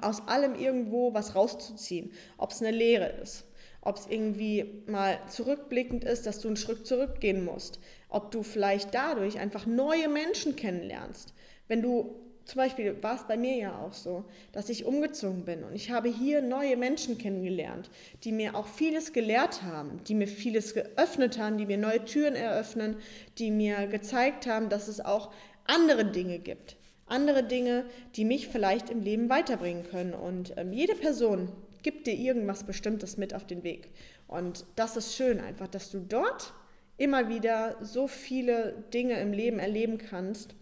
aus 0.00 0.26
allem 0.26 0.54
irgendwo 0.54 1.14
was 1.14 1.34
rauszuziehen. 1.34 2.12
Ob 2.38 2.50
es 2.50 2.62
eine 2.62 2.76
Lehre 2.76 3.08
ist, 3.22 3.44
ob 3.82 3.96
es 3.96 4.06
irgendwie 4.06 4.82
mal 4.86 5.18
zurückblickend 5.28 6.04
ist, 6.04 6.26
dass 6.26 6.40
du 6.40 6.48
einen 6.48 6.56
Schritt 6.56 6.86
zurückgehen 6.86 7.44
musst, 7.44 7.78
ob 8.08 8.30
du 8.30 8.42
vielleicht 8.42 8.94
dadurch 8.94 9.38
einfach 9.38 9.66
neue 9.66 10.08
Menschen 10.08 10.56
kennenlernst. 10.56 11.34
Wenn 11.68 11.82
du 11.82 12.16
zum 12.46 12.58
Beispiel 12.58 12.96
war 13.02 13.16
es 13.16 13.24
bei 13.24 13.36
mir 13.36 13.56
ja 13.56 13.78
auch 13.78 13.92
so, 13.92 14.24
dass 14.52 14.68
ich 14.68 14.84
umgezogen 14.84 15.44
bin 15.44 15.64
und 15.64 15.74
ich 15.74 15.90
habe 15.90 16.08
hier 16.08 16.40
neue 16.42 16.76
Menschen 16.76 17.18
kennengelernt, 17.18 17.90
die 18.22 18.30
mir 18.30 18.54
auch 18.54 18.68
vieles 18.68 19.12
gelehrt 19.12 19.62
haben, 19.62 20.00
die 20.04 20.14
mir 20.14 20.28
vieles 20.28 20.72
geöffnet 20.72 21.38
haben, 21.38 21.58
die 21.58 21.66
mir 21.66 21.76
neue 21.76 22.04
Türen 22.04 22.36
eröffnen, 22.36 22.96
die 23.38 23.50
mir 23.50 23.88
gezeigt 23.88 24.46
haben, 24.46 24.68
dass 24.68 24.86
es 24.86 25.04
auch 25.04 25.32
andere 25.64 26.04
Dinge 26.04 26.38
gibt. 26.38 26.76
Andere 27.06 27.42
Dinge, 27.42 27.84
die 28.14 28.24
mich 28.24 28.46
vielleicht 28.46 28.90
im 28.90 29.00
Leben 29.00 29.28
weiterbringen 29.28 29.84
können. 29.84 30.14
Und 30.14 30.54
ähm, 30.56 30.72
jede 30.72 30.94
Person 30.94 31.50
gibt 31.82 32.06
dir 32.06 32.14
irgendwas 32.14 32.64
Bestimmtes 32.64 33.16
mit 33.16 33.34
auf 33.34 33.46
den 33.46 33.62
Weg. 33.64 33.90
Und 34.28 34.64
das 34.76 34.96
ist 34.96 35.14
schön 35.14 35.40
einfach, 35.40 35.68
dass 35.68 35.90
du 35.90 36.00
dort 36.00 36.52
immer 36.96 37.28
wieder 37.28 37.76
so 37.80 38.08
viele 38.08 38.84
Dinge 38.92 39.20
im 39.20 39.32
Leben 39.32 39.58
erleben 39.58 39.98
kannst 39.98 40.54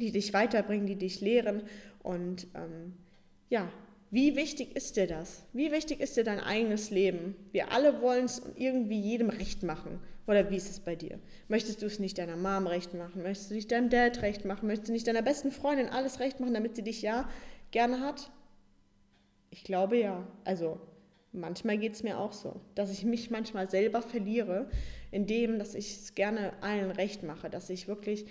die 0.00 0.12
dich 0.12 0.32
weiterbringen, 0.32 0.86
die 0.86 0.96
dich 0.96 1.20
lehren. 1.20 1.62
Und 2.02 2.46
ähm, 2.54 2.94
ja, 3.48 3.68
wie 4.10 4.36
wichtig 4.36 4.76
ist 4.76 4.96
dir 4.96 5.06
das? 5.06 5.44
Wie 5.52 5.72
wichtig 5.72 6.00
ist 6.00 6.16
dir 6.16 6.24
dein 6.24 6.40
eigenes 6.40 6.90
Leben? 6.90 7.34
Wir 7.52 7.72
alle 7.72 8.00
wollen 8.00 8.26
es 8.26 8.42
irgendwie 8.56 9.00
jedem 9.00 9.30
recht 9.30 9.62
machen. 9.62 10.00
Oder 10.26 10.50
wie 10.50 10.56
ist 10.56 10.70
es 10.70 10.80
bei 10.80 10.96
dir? 10.96 11.18
Möchtest 11.48 11.82
du 11.82 11.86
es 11.86 11.98
nicht 11.98 12.18
deiner 12.18 12.36
Mom 12.36 12.66
recht 12.66 12.94
machen? 12.94 13.22
Möchtest 13.22 13.50
du 13.50 13.54
nicht 13.54 13.70
deinem 13.70 13.90
Dad 13.90 14.22
recht 14.22 14.44
machen? 14.44 14.66
Möchtest 14.66 14.88
du 14.88 14.92
nicht 14.92 15.06
deiner 15.06 15.22
besten 15.22 15.50
Freundin 15.50 15.88
alles 15.88 16.20
recht 16.20 16.40
machen, 16.40 16.54
damit 16.54 16.76
sie 16.76 16.82
dich 16.82 17.02
ja 17.02 17.28
gerne 17.70 18.00
hat? 18.00 18.30
Ich 19.50 19.64
glaube 19.64 19.98
ja. 19.98 20.26
Also 20.44 20.80
manchmal 21.32 21.78
geht 21.78 21.94
es 21.94 22.02
mir 22.02 22.18
auch 22.18 22.32
so, 22.32 22.60
dass 22.74 22.90
ich 22.90 23.04
mich 23.04 23.30
manchmal 23.30 23.68
selber 23.68 24.00
verliere, 24.00 24.70
indem, 25.10 25.58
dass 25.58 25.74
ich 25.74 25.96
es 25.96 26.14
gerne 26.14 26.52
allen 26.62 26.90
recht 26.90 27.22
mache, 27.22 27.50
dass 27.50 27.68
ich 27.68 27.86
wirklich 27.86 28.26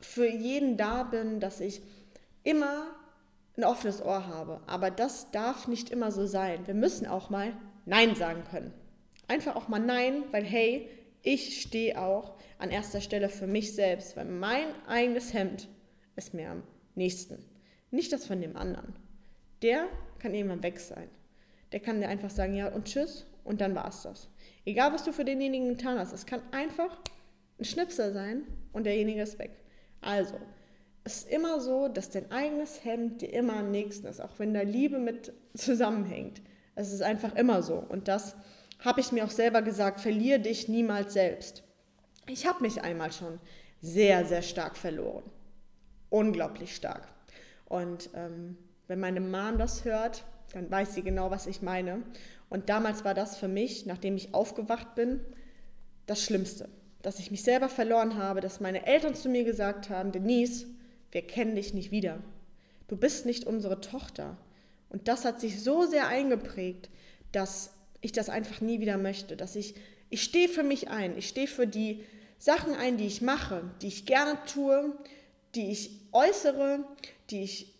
für 0.00 0.28
jeden 0.28 0.76
da 0.76 1.02
bin, 1.04 1.40
dass 1.40 1.60
ich 1.60 1.82
immer 2.44 2.86
ein 3.56 3.64
offenes 3.64 4.02
Ohr 4.02 4.26
habe. 4.26 4.60
Aber 4.66 4.90
das 4.90 5.30
darf 5.30 5.68
nicht 5.68 5.90
immer 5.90 6.10
so 6.10 6.26
sein. 6.26 6.66
Wir 6.66 6.74
müssen 6.74 7.06
auch 7.06 7.30
mal 7.30 7.52
Nein 7.84 8.14
sagen 8.14 8.44
können. 8.50 8.72
Einfach 9.28 9.56
auch 9.56 9.68
mal 9.68 9.78
Nein, 9.78 10.24
weil 10.30 10.44
hey, 10.44 10.88
ich 11.22 11.60
stehe 11.60 12.00
auch 12.00 12.36
an 12.58 12.70
erster 12.70 13.00
Stelle 13.00 13.28
für 13.28 13.46
mich 13.46 13.74
selbst, 13.74 14.16
weil 14.16 14.24
mein 14.24 14.66
eigenes 14.86 15.32
Hemd 15.32 15.68
ist 16.16 16.34
mir 16.34 16.50
am 16.50 16.62
nächsten. 16.94 17.38
Nicht 17.90 18.12
das 18.12 18.26
von 18.26 18.40
dem 18.40 18.56
anderen. 18.56 18.94
Der 19.62 19.86
kann 20.18 20.34
irgendwann 20.34 20.62
weg 20.62 20.80
sein. 20.80 21.08
Der 21.72 21.80
kann 21.80 22.00
dir 22.00 22.08
einfach 22.08 22.30
sagen, 22.30 22.54
ja 22.54 22.68
und 22.68 22.86
tschüss 22.86 23.26
und 23.44 23.60
dann 23.60 23.74
war 23.74 23.88
es 23.88 24.02
das. 24.02 24.28
Egal, 24.64 24.92
was 24.92 25.04
du 25.04 25.12
für 25.12 25.24
denjenigen 25.24 25.68
getan 25.68 25.98
hast, 25.98 26.12
es 26.12 26.26
kann 26.26 26.42
einfach 26.52 26.98
ein 27.58 27.64
Schnipsel 27.64 28.12
sein 28.12 28.44
und 28.72 28.84
derjenige 28.84 29.22
ist 29.22 29.38
weg. 29.38 29.52
Also, 30.02 30.34
es 31.04 31.18
ist 31.18 31.30
immer 31.30 31.60
so, 31.60 31.88
dass 31.88 32.10
dein 32.10 32.30
eigenes 32.30 32.84
Hemd 32.84 33.22
dir 33.22 33.32
immer 33.32 33.56
am 33.56 33.70
nächsten 33.70 34.06
ist, 34.06 34.20
auch 34.20 34.38
wenn 34.38 34.54
da 34.54 34.60
Liebe 34.60 34.98
mit 34.98 35.32
zusammenhängt. 35.54 36.42
Es 36.74 36.92
ist 36.92 37.02
einfach 37.02 37.34
immer 37.34 37.62
so. 37.62 37.74
Und 37.74 38.08
das 38.08 38.36
habe 38.78 39.00
ich 39.00 39.12
mir 39.12 39.24
auch 39.24 39.30
selber 39.30 39.62
gesagt, 39.62 40.00
verliere 40.00 40.40
dich 40.40 40.68
niemals 40.68 41.12
selbst. 41.12 41.64
Ich 42.28 42.46
habe 42.46 42.62
mich 42.62 42.82
einmal 42.82 43.12
schon 43.12 43.40
sehr, 43.80 44.24
sehr 44.24 44.42
stark 44.42 44.76
verloren. 44.76 45.24
Unglaublich 46.08 46.76
stark. 46.76 47.08
Und 47.66 48.10
ähm, 48.14 48.56
wenn 48.86 49.00
meine 49.00 49.20
Mom 49.20 49.58
das 49.58 49.84
hört, 49.84 50.24
dann 50.52 50.70
weiß 50.70 50.94
sie 50.94 51.02
genau, 51.02 51.30
was 51.30 51.46
ich 51.46 51.62
meine. 51.62 52.02
Und 52.48 52.68
damals 52.68 53.04
war 53.04 53.14
das 53.14 53.36
für 53.36 53.48
mich, 53.48 53.86
nachdem 53.86 54.16
ich 54.16 54.34
aufgewacht 54.34 54.94
bin, 54.94 55.20
das 56.06 56.22
Schlimmste. 56.22 56.68
Dass 57.02 57.18
ich 57.18 57.30
mich 57.30 57.42
selber 57.42 57.68
verloren 57.68 58.16
habe, 58.16 58.40
dass 58.40 58.60
meine 58.60 58.86
Eltern 58.86 59.14
zu 59.14 59.28
mir 59.28 59.44
gesagt 59.44 59.90
haben, 59.90 60.12
Denise, 60.12 60.66
wir 61.10 61.22
kennen 61.22 61.56
dich 61.56 61.74
nicht 61.74 61.90
wieder. 61.90 62.18
Du 62.88 62.96
bist 62.96 63.26
nicht 63.26 63.44
unsere 63.44 63.80
Tochter. 63.80 64.36
Und 64.88 65.08
das 65.08 65.24
hat 65.24 65.40
sich 65.40 65.62
so 65.62 65.84
sehr 65.86 66.08
eingeprägt, 66.08 66.90
dass 67.32 67.72
ich 68.00 68.12
das 68.12 68.28
einfach 68.28 68.60
nie 68.60 68.80
wieder 68.80 68.98
möchte. 68.98 69.36
Dass 69.36 69.56
ich, 69.56 69.74
ich 70.10 70.22
stehe 70.22 70.48
für 70.48 70.62
mich 70.62 70.90
ein. 70.90 71.16
Ich 71.16 71.28
stehe 71.28 71.46
für 71.46 71.66
die 71.66 72.04
Sachen 72.38 72.74
ein, 72.74 72.96
die 72.96 73.06
ich 73.06 73.22
mache, 73.22 73.62
die 73.80 73.88
ich 73.88 74.04
gerne 74.04 74.38
tue, 74.52 74.96
die 75.54 75.70
ich 75.70 75.90
äußere, 76.12 76.84
die 77.30 77.42
ich 77.42 77.72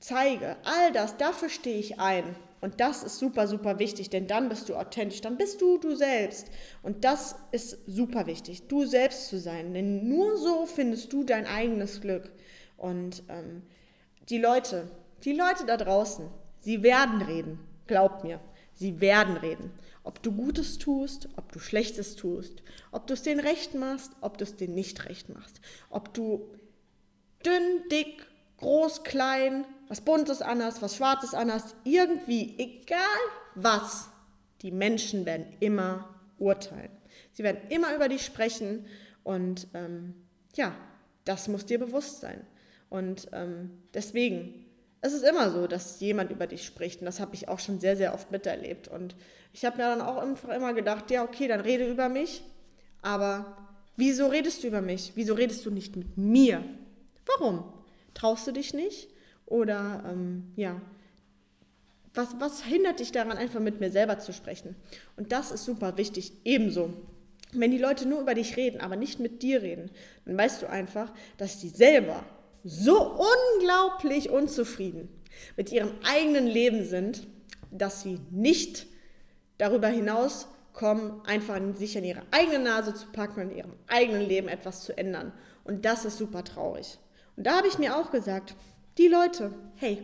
zeige. 0.00 0.56
All 0.64 0.92
das, 0.92 1.16
dafür 1.16 1.48
stehe 1.48 1.78
ich 1.78 2.00
ein. 2.00 2.24
Und 2.60 2.80
das 2.80 3.02
ist 3.02 3.18
super, 3.18 3.46
super 3.46 3.78
wichtig, 3.78 4.10
denn 4.10 4.26
dann 4.26 4.48
bist 4.48 4.68
du 4.68 4.74
authentisch, 4.74 5.20
dann 5.20 5.36
bist 5.36 5.60
du 5.60 5.78
du 5.78 5.94
selbst. 5.94 6.50
Und 6.82 7.04
das 7.04 7.36
ist 7.52 7.78
super 7.86 8.26
wichtig, 8.26 8.66
du 8.68 8.84
selbst 8.84 9.28
zu 9.28 9.38
sein, 9.38 9.74
denn 9.74 10.08
nur 10.08 10.36
so 10.36 10.66
findest 10.66 11.12
du 11.12 11.24
dein 11.24 11.46
eigenes 11.46 12.00
Glück. 12.00 12.32
Und 12.76 13.22
ähm, 13.28 13.62
die 14.28 14.38
Leute, 14.38 14.90
die 15.24 15.32
Leute 15.32 15.66
da 15.66 15.76
draußen, 15.76 16.28
sie 16.60 16.82
werden 16.82 17.22
reden, 17.22 17.60
glaub 17.86 18.24
mir, 18.24 18.40
sie 18.74 19.00
werden 19.00 19.36
reden. 19.36 19.70
Ob 20.02 20.22
du 20.22 20.32
Gutes 20.32 20.78
tust, 20.78 21.28
ob 21.36 21.52
du 21.52 21.58
Schlechtes 21.58 22.16
tust, 22.16 22.62
ob 22.92 23.06
du 23.06 23.14
es 23.14 23.22
denen 23.22 23.40
recht 23.40 23.74
machst, 23.74 24.12
ob 24.20 24.38
du 24.38 24.44
es 24.44 24.56
denen 24.56 24.74
nicht 24.74 25.06
recht 25.08 25.28
machst, 25.28 25.60
ob 25.90 26.14
du 26.14 26.48
dünn, 27.44 27.88
dick, 27.90 28.26
groß, 28.58 29.04
klein, 29.04 29.64
was 29.88 30.00
Buntes 30.00 30.42
anhast, 30.42 30.82
was 30.82 30.96
Schwarzes 30.96 31.34
anhast, 31.34 31.74
irgendwie, 31.84 32.54
egal 32.58 33.00
was, 33.54 34.08
die 34.62 34.70
Menschen 34.70 35.24
werden 35.26 35.46
immer 35.60 36.14
urteilen. 36.38 36.90
Sie 37.32 37.42
werden 37.42 37.60
immer 37.70 37.94
über 37.94 38.08
dich 38.08 38.24
sprechen 38.24 38.86
und 39.24 39.68
ähm, 39.74 40.14
ja, 40.54 40.74
das 41.24 41.48
muss 41.48 41.66
dir 41.66 41.78
bewusst 41.78 42.20
sein. 42.20 42.46
Und 42.90 43.28
ähm, 43.32 43.82
deswegen, 43.94 44.66
es 45.00 45.12
ist 45.12 45.24
immer 45.24 45.50
so, 45.50 45.66
dass 45.66 46.00
jemand 46.00 46.30
über 46.30 46.46
dich 46.46 46.64
spricht 46.64 47.00
und 47.00 47.06
das 47.06 47.20
habe 47.20 47.34
ich 47.34 47.48
auch 47.48 47.58
schon 47.58 47.80
sehr, 47.80 47.96
sehr 47.96 48.14
oft 48.14 48.30
miterlebt. 48.30 48.88
Und 48.88 49.14
ich 49.52 49.64
habe 49.64 49.76
mir 49.76 49.84
dann 49.84 50.00
auch 50.00 50.16
einfach 50.16 50.50
immer 50.50 50.74
gedacht, 50.74 51.10
ja, 51.10 51.22
okay, 51.22 51.48
dann 51.48 51.60
rede 51.60 51.88
über 51.88 52.08
mich, 52.08 52.42
aber 53.02 53.56
wieso 53.96 54.26
redest 54.26 54.62
du 54.62 54.68
über 54.68 54.80
mich? 54.80 55.12
Wieso 55.14 55.34
redest 55.34 55.64
du 55.66 55.70
nicht 55.70 55.96
mit 55.96 56.16
mir? 56.16 56.64
Warum? 57.26 57.72
Traust 58.14 58.46
du 58.46 58.52
dich 58.52 58.74
nicht? 58.74 59.08
Oder 59.48 60.04
ähm, 60.06 60.52
ja, 60.56 60.78
was, 62.12 62.28
was 62.38 62.62
hindert 62.62 63.00
dich 63.00 63.12
daran, 63.12 63.38
einfach 63.38 63.60
mit 63.60 63.80
mir 63.80 63.90
selber 63.90 64.18
zu 64.18 64.32
sprechen? 64.32 64.76
Und 65.16 65.32
das 65.32 65.50
ist 65.50 65.64
super 65.64 65.96
wichtig, 65.96 66.32
ebenso. 66.44 66.92
Wenn 67.52 67.70
die 67.70 67.78
Leute 67.78 68.06
nur 68.06 68.20
über 68.20 68.34
dich 68.34 68.58
reden, 68.58 68.80
aber 68.80 68.96
nicht 68.96 69.20
mit 69.20 69.42
dir 69.42 69.62
reden, 69.62 69.90
dann 70.26 70.36
weißt 70.36 70.60
du 70.60 70.68
einfach, 70.68 71.12
dass 71.38 71.60
die 71.60 71.70
selber 71.70 72.22
so 72.62 73.18
unglaublich 73.56 74.28
unzufrieden 74.28 75.08
mit 75.56 75.72
ihrem 75.72 75.92
eigenen 76.04 76.46
Leben 76.46 76.84
sind, 76.84 77.26
dass 77.70 78.02
sie 78.02 78.20
nicht 78.30 78.86
darüber 79.56 79.88
hinaus 79.88 80.48
kommen, 80.74 81.22
einfach 81.24 81.58
sich 81.76 81.96
an 81.96 82.04
ihre 82.04 82.22
eigene 82.32 82.58
Nase 82.58 82.92
zu 82.94 83.06
packen 83.08 83.40
und 83.40 83.50
in 83.50 83.58
ihrem 83.58 83.72
eigenen 83.86 84.22
Leben 84.28 84.48
etwas 84.48 84.82
zu 84.82 84.96
ändern. 84.98 85.32
Und 85.64 85.86
das 85.86 86.04
ist 86.04 86.18
super 86.18 86.44
traurig. 86.44 86.98
Und 87.36 87.46
da 87.46 87.56
habe 87.56 87.68
ich 87.68 87.78
mir 87.78 87.96
auch 87.96 88.10
gesagt, 88.10 88.54
die 88.98 89.08
Leute, 89.08 89.52
hey, 89.76 89.98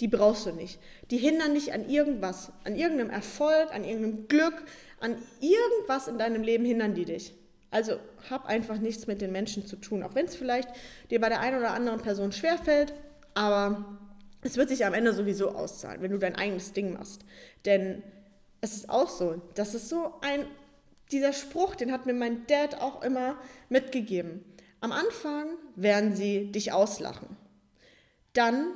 die 0.00 0.08
brauchst 0.08 0.46
du 0.46 0.52
nicht. 0.52 0.78
Die 1.10 1.18
hindern 1.18 1.54
dich 1.54 1.72
an 1.72 1.88
irgendwas, 1.88 2.52
an 2.64 2.76
irgendeinem 2.76 3.10
Erfolg, 3.10 3.72
an 3.72 3.84
irgendeinem 3.84 4.28
Glück, 4.28 4.54
an 5.00 5.16
irgendwas 5.40 6.08
in 6.08 6.18
deinem 6.18 6.42
Leben 6.42 6.64
hindern 6.64 6.94
die 6.94 7.04
dich. 7.04 7.34
Also 7.70 7.98
hab 8.30 8.46
einfach 8.46 8.78
nichts 8.78 9.06
mit 9.06 9.20
den 9.20 9.32
Menschen 9.32 9.66
zu 9.66 9.76
tun, 9.76 10.02
auch 10.02 10.14
wenn 10.14 10.26
es 10.26 10.36
vielleicht 10.36 10.68
dir 11.10 11.20
bei 11.20 11.28
der 11.28 11.40
einen 11.40 11.58
oder 11.58 11.72
anderen 11.72 12.00
Person 12.00 12.32
schwerfällt, 12.32 12.94
aber 13.34 13.98
es 14.42 14.56
wird 14.56 14.68
sich 14.68 14.86
am 14.86 14.94
Ende 14.94 15.12
sowieso 15.12 15.50
auszahlen, 15.50 16.00
wenn 16.00 16.12
du 16.12 16.18
dein 16.18 16.36
eigenes 16.36 16.72
Ding 16.72 16.94
machst. 16.94 17.24
Denn 17.64 18.02
es 18.60 18.74
ist 18.74 18.88
auch 18.88 19.08
so, 19.08 19.42
das 19.54 19.74
ist 19.74 19.88
so 19.88 20.14
ein, 20.22 20.46
dieser 21.12 21.32
Spruch, 21.32 21.74
den 21.74 21.92
hat 21.92 22.06
mir 22.06 22.14
mein 22.14 22.46
Dad 22.46 22.80
auch 22.80 23.02
immer 23.02 23.36
mitgegeben. 23.68 24.44
Am 24.80 24.92
Anfang 24.92 25.48
werden 25.76 26.14
sie 26.14 26.50
dich 26.52 26.72
auslachen. 26.72 27.36
Dann 28.38 28.74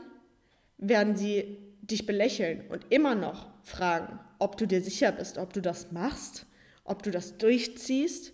werden 0.76 1.14
sie 1.14 1.56
dich 1.82 2.04
belächeln 2.04 2.64
und 2.68 2.84
immer 2.90 3.14
noch 3.14 3.46
fragen, 3.62 4.18
ob 4.40 4.56
du 4.56 4.66
dir 4.66 4.82
sicher 4.82 5.12
bist, 5.12 5.38
ob 5.38 5.52
du 5.52 5.62
das 5.62 5.92
machst, 5.92 6.46
ob 6.82 7.04
du 7.04 7.12
das 7.12 7.38
durchziehst. 7.38 8.32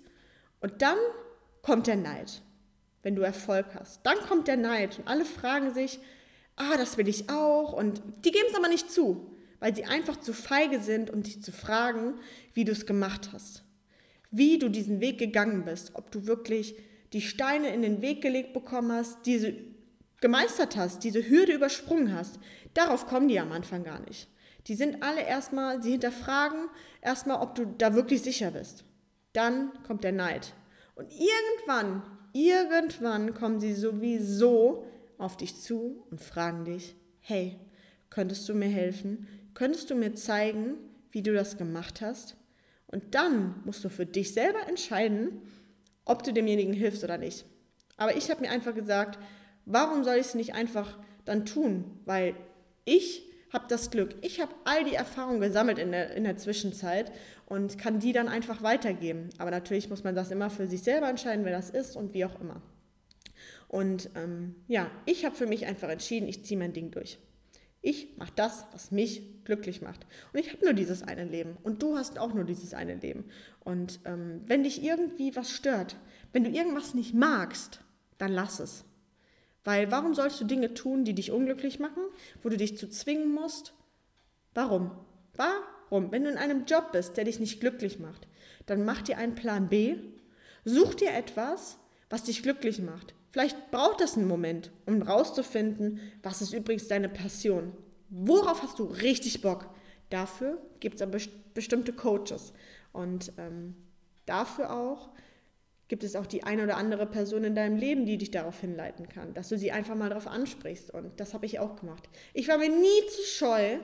Und 0.60 0.80
dann 0.80 0.96
kommt 1.60 1.86
der 1.86 1.96
Neid, 1.96 2.40
wenn 3.02 3.14
du 3.14 3.20
Erfolg 3.20 3.66
hast. 3.74 4.06
Dann 4.06 4.16
kommt 4.20 4.48
der 4.48 4.56
Neid 4.56 4.98
und 4.98 5.06
alle 5.06 5.26
fragen 5.26 5.74
sich, 5.74 5.98
ah, 6.56 6.78
das 6.78 6.96
will 6.96 7.08
ich 7.08 7.28
auch. 7.28 7.74
Und 7.74 8.00
die 8.24 8.30
geben 8.30 8.48
es 8.48 8.56
aber 8.56 8.68
nicht 8.68 8.90
zu, 8.90 9.30
weil 9.60 9.76
sie 9.76 9.84
einfach 9.84 10.16
zu 10.16 10.32
feige 10.32 10.80
sind, 10.80 11.10
um 11.10 11.22
dich 11.22 11.42
zu 11.42 11.52
fragen, 11.52 12.14
wie 12.54 12.64
du 12.64 12.72
es 12.72 12.86
gemacht 12.86 13.32
hast. 13.34 13.64
Wie 14.30 14.58
du 14.58 14.70
diesen 14.70 15.00
Weg 15.02 15.18
gegangen 15.18 15.66
bist, 15.66 15.94
ob 15.94 16.10
du 16.10 16.26
wirklich 16.26 16.74
die 17.12 17.20
Steine 17.20 17.74
in 17.74 17.82
den 17.82 18.00
Weg 18.00 18.22
gelegt 18.22 18.54
bekommen 18.54 18.92
hast, 18.92 19.26
diese 19.26 19.52
gemeistert 20.20 20.76
hast, 20.76 21.04
diese 21.04 21.28
Hürde 21.28 21.52
übersprungen 21.52 22.14
hast. 22.14 22.38
Darauf 22.74 23.06
kommen 23.06 23.28
die 23.28 23.40
am 23.40 23.52
Anfang 23.52 23.84
gar 23.84 24.00
nicht. 24.00 24.28
Die 24.66 24.74
sind 24.74 25.02
alle 25.02 25.22
erstmal, 25.22 25.82
sie 25.82 25.92
hinterfragen 25.92 26.68
erstmal, 27.00 27.40
ob 27.40 27.54
du 27.54 27.64
da 27.64 27.94
wirklich 27.94 28.22
sicher 28.22 28.50
bist. 28.50 28.84
Dann 29.32 29.72
kommt 29.86 30.04
der 30.04 30.12
Neid. 30.12 30.54
Und 30.94 31.10
irgendwann, 31.12 32.02
irgendwann 32.32 33.34
kommen 33.34 33.60
sie 33.60 33.74
sowieso 33.74 34.86
auf 35.16 35.36
dich 35.36 35.60
zu 35.60 36.04
und 36.10 36.20
fragen 36.20 36.64
dich, 36.64 36.96
hey, 37.20 37.58
könntest 38.10 38.48
du 38.48 38.54
mir 38.54 38.68
helfen? 38.68 39.26
Könntest 39.54 39.90
du 39.90 39.94
mir 39.94 40.14
zeigen, 40.14 40.74
wie 41.10 41.22
du 41.22 41.32
das 41.32 41.56
gemacht 41.56 42.00
hast? 42.00 42.36
Und 42.86 43.14
dann 43.14 43.62
musst 43.64 43.84
du 43.84 43.90
für 43.90 44.06
dich 44.06 44.32
selber 44.32 44.66
entscheiden, 44.68 45.42
ob 46.04 46.22
du 46.22 46.32
demjenigen 46.32 46.72
hilfst 46.72 47.04
oder 47.04 47.18
nicht. 47.18 47.44
Aber 47.96 48.16
ich 48.16 48.30
habe 48.30 48.40
mir 48.40 48.50
einfach 48.50 48.74
gesagt, 48.74 49.18
warum 49.68 50.04
soll 50.04 50.16
ich 50.16 50.26
es 50.26 50.34
nicht 50.34 50.54
einfach 50.54 50.98
dann 51.24 51.46
tun? 51.46 51.84
Weil 52.04 52.34
ich 52.84 53.22
habe 53.52 53.66
das 53.68 53.90
Glück, 53.90 54.14
ich 54.20 54.40
habe 54.40 54.52
all 54.64 54.84
die 54.84 54.94
Erfahrungen 54.94 55.40
gesammelt 55.40 55.78
in 55.78 55.92
der, 55.92 56.14
in 56.14 56.24
der 56.24 56.36
Zwischenzeit 56.36 57.12
und 57.46 57.78
kann 57.78 57.98
die 57.98 58.12
dann 58.12 58.28
einfach 58.28 58.62
weitergeben. 58.62 59.30
Aber 59.38 59.50
natürlich 59.50 59.88
muss 59.88 60.04
man 60.04 60.14
das 60.14 60.30
immer 60.30 60.50
für 60.50 60.66
sich 60.66 60.82
selber 60.82 61.08
entscheiden, 61.08 61.44
wer 61.44 61.52
das 61.52 61.70
ist 61.70 61.96
und 61.96 62.12
wie 62.12 62.24
auch 62.24 62.40
immer. 62.40 62.60
Und 63.68 64.10
ähm, 64.16 64.54
ja, 64.66 64.90
ich 65.06 65.24
habe 65.24 65.36
für 65.36 65.46
mich 65.46 65.66
einfach 65.66 65.88
entschieden, 65.88 66.28
ich 66.28 66.44
ziehe 66.44 66.58
mein 66.58 66.72
Ding 66.72 66.90
durch. 66.90 67.18
Ich 67.80 68.16
mache 68.16 68.32
das, 68.34 68.66
was 68.72 68.90
mich 68.90 69.44
glücklich 69.44 69.82
macht. 69.82 70.04
Und 70.32 70.40
ich 70.40 70.52
habe 70.52 70.64
nur 70.64 70.74
dieses 70.74 71.02
eine 71.02 71.24
Leben. 71.24 71.56
Und 71.62 71.82
du 71.82 71.96
hast 71.96 72.18
auch 72.18 72.34
nur 72.34 72.44
dieses 72.44 72.74
eine 72.74 72.96
Leben. 72.96 73.24
Und 73.60 74.00
ähm, 74.04 74.42
wenn 74.46 74.64
dich 74.64 74.82
irgendwie 74.82 75.36
was 75.36 75.50
stört, 75.50 75.96
wenn 76.32 76.44
du 76.44 76.50
irgendwas 76.50 76.94
nicht 76.94 77.14
magst, 77.14 77.80
dann 78.18 78.32
lass 78.32 78.58
es. 78.58 78.84
Weil 79.68 79.90
warum 79.90 80.14
sollst 80.14 80.40
du 80.40 80.46
Dinge 80.46 80.72
tun, 80.72 81.04
die 81.04 81.12
dich 81.12 81.30
unglücklich 81.30 81.78
machen, 81.78 82.02
wo 82.42 82.48
du 82.48 82.56
dich 82.56 82.78
zu 82.78 82.88
zwingen 82.88 83.34
musst? 83.34 83.74
Warum? 84.54 84.92
Warum? 85.34 86.10
Wenn 86.10 86.24
du 86.24 86.30
in 86.30 86.38
einem 86.38 86.64
Job 86.64 86.92
bist, 86.92 87.18
der 87.18 87.24
dich 87.24 87.38
nicht 87.38 87.60
glücklich 87.60 87.98
macht, 87.98 88.28
dann 88.64 88.86
mach 88.86 89.02
dir 89.02 89.18
einen 89.18 89.34
Plan 89.34 89.68
B, 89.68 89.96
such 90.64 90.94
dir 90.94 91.12
etwas, 91.12 91.76
was 92.08 92.24
dich 92.24 92.42
glücklich 92.42 92.80
macht. 92.80 93.12
Vielleicht 93.30 93.70
braucht 93.70 94.00
das 94.00 94.16
einen 94.16 94.26
Moment, 94.26 94.70
um 94.86 95.02
rauszufinden, 95.02 96.00
was 96.22 96.40
ist 96.40 96.54
übrigens 96.54 96.88
deine 96.88 97.10
Passion. 97.10 97.74
Worauf 98.08 98.62
hast 98.62 98.78
du 98.78 98.84
richtig 98.84 99.42
Bock? 99.42 99.68
Dafür 100.08 100.62
gibt 100.80 100.94
es 100.94 101.02
aber 101.02 101.18
bestimmte 101.52 101.92
Coaches. 101.92 102.54
Und 102.94 103.34
ähm, 103.36 103.76
dafür 104.24 104.72
auch 104.72 105.10
gibt 105.88 106.04
es 106.04 106.16
auch 106.16 106.26
die 106.26 106.44
eine 106.44 106.64
oder 106.64 106.76
andere 106.76 107.06
Person 107.06 107.44
in 107.44 107.54
deinem 107.54 107.76
Leben, 107.76 108.04
die 108.04 108.18
dich 108.18 108.30
darauf 108.30 108.60
hinleiten 108.60 109.08
kann, 109.08 109.34
dass 109.34 109.48
du 109.48 109.58
sie 109.58 109.72
einfach 109.72 109.94
mal 109.94 110.10
darauf 110.10 110.26
ansprichst. 110.26 110.92
Und 110.92 111.18
das 111.18 111.34
habe 111.34 111.46
ich 111.46 111.58
auch 111.58 111.76
gemacht. 111.76 112.08
Ich 112.34 112.48
war 112.48 112.58
mir 112.58 112.68
nie 112.68 113.06
zu 113.10 113.22
scheu, 113.22 113.78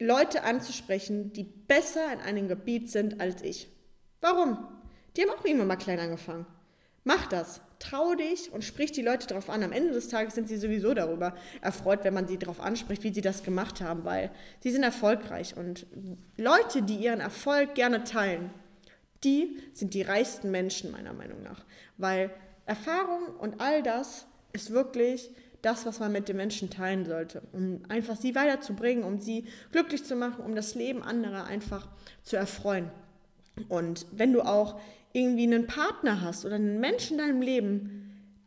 Leute 0.00 0.42
anzusprechen, 0.42 1.32
die 1.32 1.44
besser 1.44 2.12
in 2.12 2.18
einem 2.18 2.48
Gebiet 2.48 2.90
sind 2.90 3.20
als 3.20 3.42
ich. 3.42 3.68
Warum? 4.20 4.58
Die 5.16 5.22
haben 5.22 5.30
auch 5.30 5.44
immer 5.44 5.64
mal 5.64 5.76
klein 5.76 6.00
angefangen. 6.00 6.46
Mach 7.04 7.26
das. 7.26 7.60
Trau 7.78 8.14
dich 8.14 8.50
und 8.50 8.64
sprich 8.64 8.92
die 8.92 9.02
Leute 9.02 9.26
darauf 9.26 9.50
an. 9.50 9.62
Am 9.62 9.72
Ende 9.72 9.92
des 9.92 10.08
Tages 10.08 10.34
sind 10.34 10.48
sie 10.48 10.56
sowieso 10.56 10.94
darüber 10.94 11.36
erfreut, 11.60 12.02
wenn 12.02 12.14
man 12.14 12.26
sie 12.26 12.38
darauf 12.38 12.60
anspricht, 12.60 13.02
wie 13.04 13.12
sie 13.12 13.20
das 13.20 13.42
gemacht 13.42 13.82
haben, 13.82 14.04
weil 14.04 14.30
sie 14.60 14.70
sind 14.70 14.82
erfolgreich. 14.82 15.54
Und 15.56 15.86
Leute, 16.38 16.82
die 16.82 16.96
ihren 16.96 17.20
Erfolg 17.20 17.74
gerne 17.74 18.04
teilen, 18.04 18.50
die 19.24 19.58
sind 19.72 19.94
die 19.94 20.02
reichsten 20.02 20.50
Menschen 20.50 20.90
meiner 20.90 21.12
Meinung 21.12 21.42
nach. 21.42 21.64
Weil 21.96 22.30
Erfahrung 22.66 23.34
und 23.38 23.60
all 23.60 23.82
das 23.82 24.26
ist 24.52 24.70
wirklich 24.70 25.30
das, 25.62 25.86
was 25.86 25.98
man 25.98 26.12
mit 26.12 26.28
den 26.28 26.36
Menschen 26.36 26.70
teilen 26.70 27.06
sollte, 27.06 27.42
um 27.52 27.82
einfach 27.88 28.16
sie 28.16 28.34
weiterzubringen, 28.34 29.04
um 29.04 29.18
sie 29.18 29.46
glücklich 29.72 30.04
zu 30.04 30.14
machen, 30.14 30.44
um 30.44 30.54
das 30.54 30.74
Leben 30.74 31.02
anderer 31.02 31.44
einfach 31.44 31.88
zu 32.22 32.36
erfreuen. 32.36 32.90
Und 33.68 34.06
wenn 34.12 34.32
du 34.32 34.42
auch 34.42 34.80
irgendwie 35.12 35.44
einen 35.44 35.66
Partner 35.66 36.20
hast 36.20 36.44
oder 36.44 36.56
einen 36.56 36.80
Menschen 36.80 37.18
in 37.18 37.24
deinem 37.24 37.40
Leben, 37.40 38.04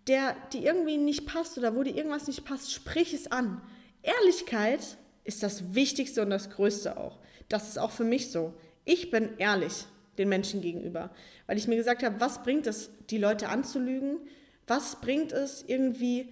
der 0.07 0.35
dir 0.53 0.61
irgendwie 0.61 0.97
nicht 0.97 1.25
passt 1.25 1.57
oder 1.57 1.75
wo 1.75 1.83
dir 1.83 1.95
irgendwas 1.95 2.27
nicht 2.27 2.45
passt, 2.45 2.71
sprich 2.71 3.13
es 3.13 3.31
an. 3.31 3.61
Ehrlichkeit 4.03 4.97
ist 5.23 5.43
das 5.43 5.73
Wichtigste 5.73 6.21
und 6.21 6.29
das 6.29 6.49
Größte 6.49 6.97
auch. 6.97 7.19
Das 7.49 7.67
ist 7.67 7.77
auch 7.77 7.91
für 7.91 8.03
mich 8.03 8.31
so. 8.31 8.53
Ich 8.85 9.11
bin 9.11 9.37
ehrlich 9.37 9.85
den 10.17 10.29
Menschen 10.29 10.61
gegenüber, 10.61 11.11
weil 11.45 11.57
ich 11.57 11.67
mir 11.67 11.75
gesagt 11.75 12.03
habe, 12.03 12.19
was 12.19 12.43
bringt 12.43 12.67
es, 12.67 12.89
die 13.09 13.17
Leute 13.17 13.49
anzulügen? 13.49 14.19
Was 14.67 14.99
bringt 14.99 15.31
es 15.31 15.63
irgendwie 15.65 16.31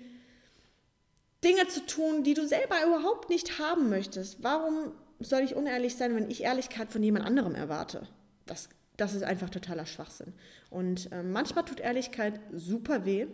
Dinge 1.44 1.68
zu 1.68 1.86
tun, 1.86 2.24
die 2.24 2.34
du 2.34 2.48
selber 2.48 2.76
überhaupt 2.86 3.30
nicht 3.30 3.60
haben 3.60 3.90
möchtest? 3.90 4.44
Warum 4.44 4.92
soll 5.20 5.42
ich 5.42 5.56
unehrlich 5.56 5.96
sein, 5.96 6.16
wenn 6.16 6.30
ich 6.30 6.44
Ehrlichkeit 6.44 6.92
von 6.92 7.04
jemand 7.04 7.26
anderem 7.26 7.56
erwarte? 7.56 8.08
Das, 8.46 8.70
das 8.98 9.14
ist 9.14 9.24
einfach 9.24 9.50
totaler 9.50 9.86
Schwachsinn. 9.86 10.34
Und 10.70 11.10
ähm, 11.12 11.32
manchmal 11.32 11.66
tut 11.66 11.80
Ehrlichkeit 11.80 12.40
super 12.52 13.06
weh. 13.06 13.28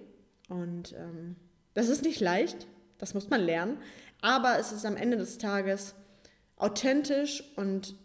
Und 0.49 0.93
ähm, 0.93 1.35
das 1.73 1.87
ist 1.87 2.03
nicht 2.03 2.19
leicht, 2.19 2.67
das 2.97 3.13
muss 3.13 3.29
man 3.29 3.41
lernen. 3.41 3.77
Aber 4.21 4.59
es 4.59 4.71
ist 4.71 4.85
am 4.85 4.97
Ende 4.97 5.17
des 5.17 5.37
Tages 5.37 5.95
authentisch 6.57 7.43
und 7.55 7.95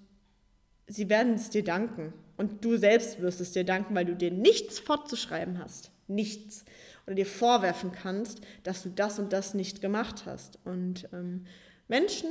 sie 0.87 1.09
werden 1.11 1.35
es 1.35 1.51
dir 1.51 1.65
danken. 1.65 2.15
Und 2.37 2.65
du 2.65 2.77
selbst 2.77 3.21
wirst 3.21 3.41
es 3.41 3.53
dir 3.53 3.65
danken, 3.65 3.95
weil 3.95 4.05
du 4.05 4.15
dir 4.15 4.31
nichts 4.31 4.79
fortzuschreiben 4.79 5.59
hast. 5.59 5.91
Nichts. 6.07 6.65
Oder 7.07 7.17
dir 7.17 7.27
vorwerfen 7.27 7.93
kannst, 7.93 8.41
dass 8.63 8.83
du 8.83 8.91
das 8.91 9.19
und 9.19 9.33
das 9.33 9.55
nicht 9.55 9.81
gemacht 9.81 10.25
hast. 10.27 10.59
Und 10.65 11.09
ähm, 11.13 11.47
Menschen, 11.89 12.29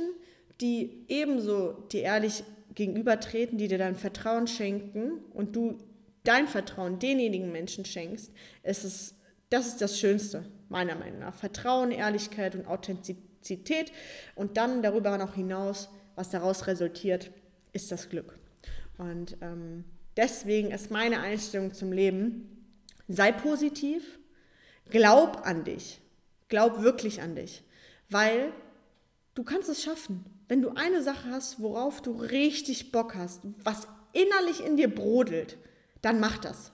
die 0.60 1.04
ebenso 1.08 1.72
dir 1.92 2.02
ehrlich 2.02 2.44
gegenübertreten, 2.74 3.58
die 3.58 3.68
dir 3.68 3.78
dein 3.78 3.96
Vertrauen 3.96 4.46
schenken 4.46 5.12
und 5.32 5.56
du 5.56 5.78
dein 6.24 6.46
Vertrauen 6.46 6.98
denjenigen 6.98 7.52
Menschen 7.52 7.84
schenkst, 7.84 8.32
ist 8.62 8.84
es, 8.84 9.14
das 9.48 9.66
ist 9.66 9.80
das 9.80 9.98
Schönste, 9.98 10.44
meiner 10.68 10.94
Meinung 10.94 11.20
nach. 11.20 11.34
Vertrauen, 11.34 11.90
Ehrlichkeit 11.90 12.54
und 12.54 12.66
Authentizität 12.66 13.92
und 14.34 14.56
dann 14.56 14.82
darüber 14.82 15.16
noch 15.18 15.34
hinaus, 15.34 15.88
was 16.16 16.30
daraus 16.30 16.66
resultiert, 16.66 17.30
ist 17.72 17.92
das 17.92 18.08
Glück. 18.08 18.38
Und 18.98 19.36
ähm, 19.40 19.84
deswegen 20.16 20.70
ist 20.70 20.90
meine 20.90 21.20
Einstellung 21.20 21.72
zum 21.72 21.92
Leben, 21.92 22.66
sei 23.08 23.32
positiv, 23.32 24.18
glaub 24.90 25.46
an 25.46 25.64
dich, 25.64 26.00
glaub 26.48 26.82
wirklich 26.82 27.22
an 27.22 27.34
dich, 27.34 27.62
weil 28.10 28.52
du 29.34 29.44
kannst 29.44 29.68
es 29.68 29.82
schaffen. 29.82 30.24
Wenn 30.48 30.62
du 30.62 30.70
eine 30.70 31.02
Sache 31.02 31.30
hast, 31.30 31.60
worauf 31.60 32.00
du 32.00 32.12
richtig 32.12 32.92
Bock 32.92 33.14
hast, 33.16 33.40
was 33.64 33.88
innerlich 34.12 34.64
in 34.64 34.76
dir 34.76 34.92
brodelt, 34.92 35.58
dann 36.02 36.20
mach 36.20 36.38
das. 36.38 36.72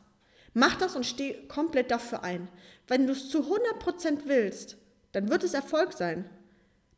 Mach 0.55 0.77
das 0.77 0.97
und 0.97 1.07
steh 1.07 1.47
komplett 1.49 1.90
dafür 1.90 2.23
ein. 2.23 2.49
Wenn 2.87 3.07
du 3.07 3.14
es 3.14 3.31
zu 3.31 3.40
100% 3.40 4.27
willst, 4.27 4.77
dann 5.12 5.31
wird 5.31 5.45
es 5.45 5.55
Erfolg 5.55 5.95
sein. 5.95 6.29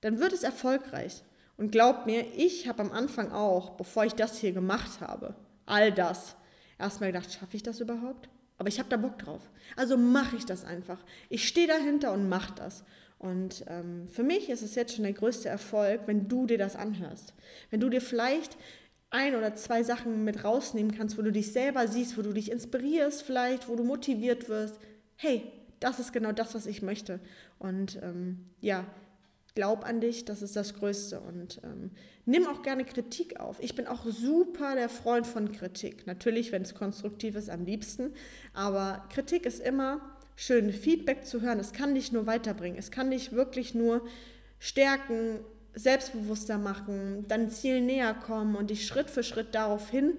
Dann 0.00 0.18
wird 0.18 0.32
es 0.32 0.42
erfolgreich. 0.42 1.22
Und 1.56 1.70
glaub 1.70 2.06
mir, 2.06 2.26
ich 2.36 2.68
habe 2.68 2.82
am 2.82 2.90
Anfang 2.90 3.30
auch, 3.30 3.70
bevor 3.70 4.04
ich 4.04 4.14
das 4.14 4.38
hier 4.38 4.52
gemacht 4.52 5.00
habe, 5.00 5.36
all 5.66 5.92
das, 5.92 6.36
erstmal 6.84 7.12
gedacht, 7.12 7.32
schaffe 7.32 7.56
ich 7.56 7.62
das 7.62 7.80
überhaupt? 7.80 8.28
Aber 8.56 8.68
ich 8.68 8.78
habe 8.78 8.88
da 8.88 8.96
Bock 8.96 9.18
drauf. 9.18 9.42
Also 9.76 9.96
mache 9.96 10.36
ich 10.36 10.46
das 10.46 10.64
einfach. 10.64 10.98
Ich 11.28 11.48
stehe 11.48 11.66
dahinter 11.66 12.12
und 12.12 12.28
mache 12.28 12.54
das. 12.54 12.84
Und 13.18 13.64
ähm, 13.68 14.06
für 14.08 14.22
mich 14.22 14.48
ist 14.48 14.62
es 14.62 14.74
jetzt 14.74 14.94
schon 14.94 15.04
der 15.04 15.12
größte 15.12 15.48
Erfolg, 15.48 16.02
wenn 16.06 16.28
du 16.28 16.46
dir 16.46 16.58
das 16.58 16.76
anhörst. 16.76 17.34
Wenn 17.70 17.80
du 17.80 17.88
dir 17.88 18.00
vielleicht 18.00 18.56
ein 19.10 19.34
oder 19.34 19.54
zwei 19.54 19.82
Sachen 19.82 20.24
mit 20.24 20.44
rausnehmen 20.44 20.96
kannst, 20.96 21.16
wo 21.16 21.22
du 21.22 21.32
dich 21.32 21.52
selber 21.52 21.88
siehst, 21.88 22.18
wo 22.18 22.22
du 22.22 22.32
dich 22.32 22.50
inspirierst 22.50 23.22
vielleicht, 23.22 23.68
wo 23.68 23.76
du 23.76 23.84
motiviert 23.84 24.48
wirst. 24.48 24.78
Hey, 25.16 25.50
das 25.80 25.98
ist 26.00 26.12
genau 26.12 26.32
das, 26.32 26.54
was 26.54 26.66
ich 26.66 26.82
möchte. 26.82 27.20
Und 27.58 28.00
ähm, 28.02 28.46
ja, 28.60 28.84
glaub 29.54 29.84
an 29.84 30.00
dich, 30.00 30.24
das 30.24 30.42
ist 30.42 30.56
das 30.56 30.74
Größte. 30.74 31.20
Und 31.20 31.60
ähm, 31.64 31.90
nimm 32.26 32.46
auch 32.46 32.62
gerne 32.62 32.84
Kritik 32.84 33.38
auf. 33.40 33.62
Ich 33.62 33.74
bin 33.74 33.86
auch 33.86 34.04
super 34.06 34.74
der 34.74 34.88
Freund 34.88 35.26
von 35.26 35.52
Kritik. 35.52 36.06
Natürlich, 36.06 36.52
wenn 36.52 36.62
es 36.62 36.74
konstruktiv 36.74 37.36
ist, 37.36 37.50
am 37.50 37.64
liebsten. 37.64 38.12
Aber 38.52 39.04
Kritik 39.12 39.46
ist 39.46 39.60
immer 39.60 40.00
schön, 40.36 40.72
Feedback 40.72 41.24
zu 41.24 41.40
hören. 41.40 41.60
Es 41.60 41.72
kann 41.72 41.94
dich 41.94 42.12
nur 42.12 42.26
weiterbringen. 42.26 42.78
Es 42.78 42.90
kann 42.90 43.10
dich 43.10 43.32
wirklich 43.32 43.74
nur 43.74 44.02
stärken, 44.58 45.40
selbstbewusster 45.74 46.58
machen, 46.58 47.24
dein 47.28 47.50
Ziel 47.50 47.80
näher 47.80 48.14
kommen 48.14 48.54
und 48.54 48.70
dich 48.70 48.86
Schritt 48.86 49.10
für 49.10 49.22
Schritt 49.22 49.54
darauf 49.54 49.90
hin 49.90 50.18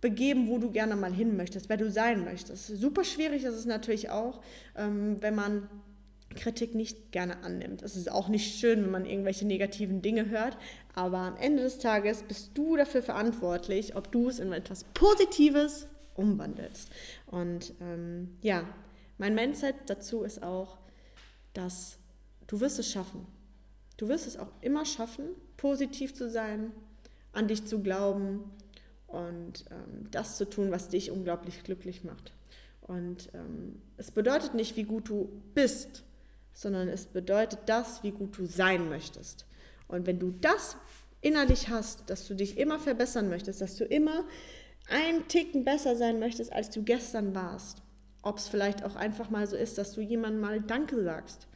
begeben, 0.00 0.48
wo 0.48 0.58
du 0.58 0.70
gerne 0.70 0.96
mal 0.96 1.12
hin 1.12 1.36
möchtest, 1.36 1.70
wer 1.70 1.78
du 1.78 1.90
sein 1.90 2.24
möchtest. 2.24 2.66
Super 2.66 3.04
schwierig 3.04 3.44
ist 3.44 3.54
es 3.54 3.64
natürlich 3.64 4.10
auch, 4.10 4.42
ähm, 4.76 5.16
wenn 5.20 5.34
man 5.34 5.68
Kritik 6.34 6.74
nicht 6.74 7.12
gerne 7.12 7.42
annimmt. 7.42 7.82
Es 7.82 7.96
ist 7.96 8.10
auch 8.10 8.28
nicht 8.28 8.58
schön, 8.58 8.82
wenn 8.82 8.90
man 8.90 9.06
irgendwelche 9.06 9.46
negativen 9.46 10.02
Dinge 10.02 10.28
hört, 10.28 10.56
aber 10.94 11.18
am 11.18 11.36
Ende 11.36 11.62
des 11.62 11.78
Tages 11.78 12.22
bist 12.22 12.50
du 12.54 12.76
dafür 12.76 13.02
verantwortlich, 13.02 13.96
ob 13.96 14.12
du 14.12 14.28
es 14.28 14.38
in 14.38 14.52
etwas 14.52 14.84
Positives 14.94 15.86
umwandelst. 16.14 16.90
Und 17.26 17.74
ähm, 17.80 18.36
ja, 18.42 18.68
mein 19.18 19.34
Mindset 19.34 19.76
dazu 19.86 20.22
ist 20.22 20.42
auch, 20.42 20.78
dass 21.52 21.98
du 22.46 22.60
wirst 22.60 22.78
es 22.78 22.90
schaffen. 22.90 23.26
Du 23.96 24.08
wirst 24.08 24.26
es 24.26 24.36
auch 24.36 24.50
immer 24.60 24.84
schaffen, 24.84 25.26
positiv 25.56 26.14
zu 26.14 26.28
sein, 26.28 26.72
an 27.32 27.48
dich 27.48 27.66
zu 27.66 27.80
glauben 27.80 28.50
und 29.06 29.64
ähm, 29.70 30.08
das 30.10 30.36
zu 30.36 30.48
tun, 30.48 30.70
was 30.70 30.88
dich 30.88 31.10
unglaublich 31.10 31.62
glücklich 31.62 32.04
macht. 32.04 32.32
Und 32.82 33.30
ähm, 33.34 33.80
es 33.96 34.10
bedeutet 34.10 34.54
nicht, 34.54 34.76
wie 34.76 34.84
gut 34.84 35.08
du 35.08 35.28
bist, 35.54 36.04
sondern 36.54 36.88
es 36.88 37.06
bedeutet 37.06 37.58
das, 37.66 38.02
wie 38.02 38.12
gut 38.12 38.38
du 38.38 38.46
sein 38.46 38.88
möchtest. 38.88 39.44
Und 39.88 40.06
wenn 40.06 40.18
du 40.18 40.30
das 40.30 40.76
innerlich 41.20 41.68
hast, 41.68 42.08
dass 42.08 42.26
du 42.26 42.34
dich 42.34 42.56
immer 42.56 42.78
verbessern 42.78 43.28
möchtest, 43.28 43.60
dass 43.60 43.76
du 43.76 43.84
immer 43.84 44.24
einen 44.88 45.26
Ticken 45.28 45.64
besser 45.64 45.96
sein 45.96 46.18
möchtest, 46.18 46.52
als 46.52 46.70
du 46.70 46.82
gestern 46.82 47.34
warst, 47.34 47.82
ob 48.22 48.38
es 48.38 48.48
vielleicht 48.48 48.84
auch 48.84 48.96
einfach 48.96 49.30
mal 49.30 49.46
so 49.46 49.56
ist, 49.56 49.76
dass 49.78 49.92
du 49.92 50.00
jemandem 50.00 50.40
mal 50.40 50.60
Danke 50.60 51.02
sagst, 51.02 51.46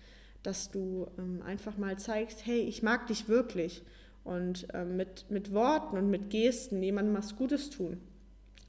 dass 0.43 0.71
du 0.71 1.07
ähm, 1.19 1.43
einfach 1.43 1.79
mal 1.79 1.99
zeigst, 1.99 2.45
hey, 2.47 2.61
ich 2.61 2.83
mag 2.83 3.07
dich 3.07 3.29
wirklich 3.29 3.83
und 4.25 4.69
ähm, 4.75 4.97
mit, 4.97 5.27
mit 5.31 5.53
Worten 5.53 5.97
und 5.97 6.11
mit 6.11 6.31
Gesten 6.31 6.83
jemandem 6.83 7.17
was 7.17 7.37
Gutes 7.37 7.71
tun. 7.71 8.01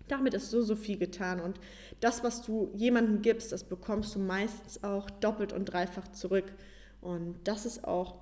Damit 0.09 0.33
ist 0.33 0.51
so, 0.51 0.61
so 0.61 0.75
viel 0.75 0.97
getan. 0.97 1.39
Und 1.39 1.59
das, 2.01 2.23
was 2.23 2.41
du 2.41 2.71
jemandem 2.75 3.21
gibst, 3.21 3.51
das 3.53 3.63
bekommst 3.63 4.15
du 4.15 4.19
meistens 4.19 4.83
auch 4.83 5.09
doppelt 5.09 5.53
und 5.53 5.65
dreifach 5.65 6.09
zurück. 6.09 6.51
Und 6.99 7.35
das 7.45 7.65
ist 7.65 7.85
auch 7.85 8.15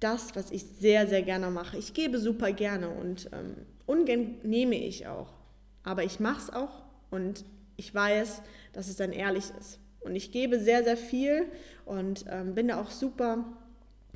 das, 0.00 0.34
was 0.34 0.50
ich 0.50 0.64
sehr, 0.64 1.06
sehr 1.06 1.22
gerne 1.22 1.50
mache. 1.50 1.76
Ich 1.76 1.92
gebe 1.92 2.18
super 2.18 2.52
gerne 2.52 2.88
und 2.88 3.28
ähm, 3.32 3.66
ungern 3.86 4.36
nehme 4.42 4.76
ich 4.76 5.06
auch. 5.06 5.34
Aber 5.82 6.04
ich 6.04 6.20
mache 6.20 6.40
es 6.40 6.50
auch 6.50 6.84
und 7.10 7.44
ich 7.76 7.94
weiß, 7.94 8.42
dass 8.72 8.88
es 8.88 8.96
dann 8.96 9.12
ehrlich 9.12 9.44
ist. 9.58 9.78
Und 10.00 10.16
ich 10.16 10.32
gebe 10.32 10.60
sehr, 10.60 10.84
sehr 10.84 10.96
viel 10.96 11.46
und 11.84 12.24
ähm, 12.28 12.54
bin 12.54 12.68
da 12.68 12.80
auch 12.80 12.90
super 12.90 13.44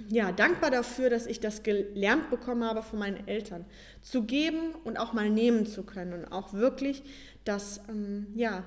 ja, 0.09 0.33
dankbar 0.33 0.71
dafür, 0.71 1.11
dass 1.11 1.27
ich 1.27 1.41
das 1.41 1.63
gelernt 1.63 2.31
bekommen 2.31 2.65
habe 2.65 2.83
von 2.83 2.99
meinen 2.99 3.27
Eltern. 3.29 3.65
Zu 4.03 4.25
geben 4.25 4.75
und 4.85 4.99
auch 4.99 5.13
mal 5.13 5.31
nehmen 5.31 5.67
zu 5.67 5.83
können 5.83 6.13
und 6.13 6.33
auch 6.33 6.53
wirklich 6.53 7.03
das 7.45 7.81
ähm, 7.89 8.27
ja, 8.35 8.65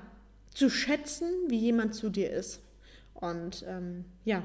zu 0.52 0.70
schätzen, 0.70 1.28
wie 1.48 1.58
jemand 1.58 1.94
zu 1.94 2.10
dir 2.10 2.30
ist. 2.30 2.60
Und 3.14 3.64
ähm, 3.68 4.04
ja, 4.24 4.44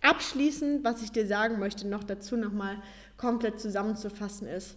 abschließend, 0.00 0.84
was 0.84 1.02
ich 1.02 1.12
dir 1.12 1.26
sagen 1.26 1.58
möchte, 1.58 1.86
noch 1.86 2.04
dazu 2.04 2.36
nochmal 2.36 2.80
komplett 3.16 3.60
zusammenzufassen 3.60 4.48
ist, 4.48 4.76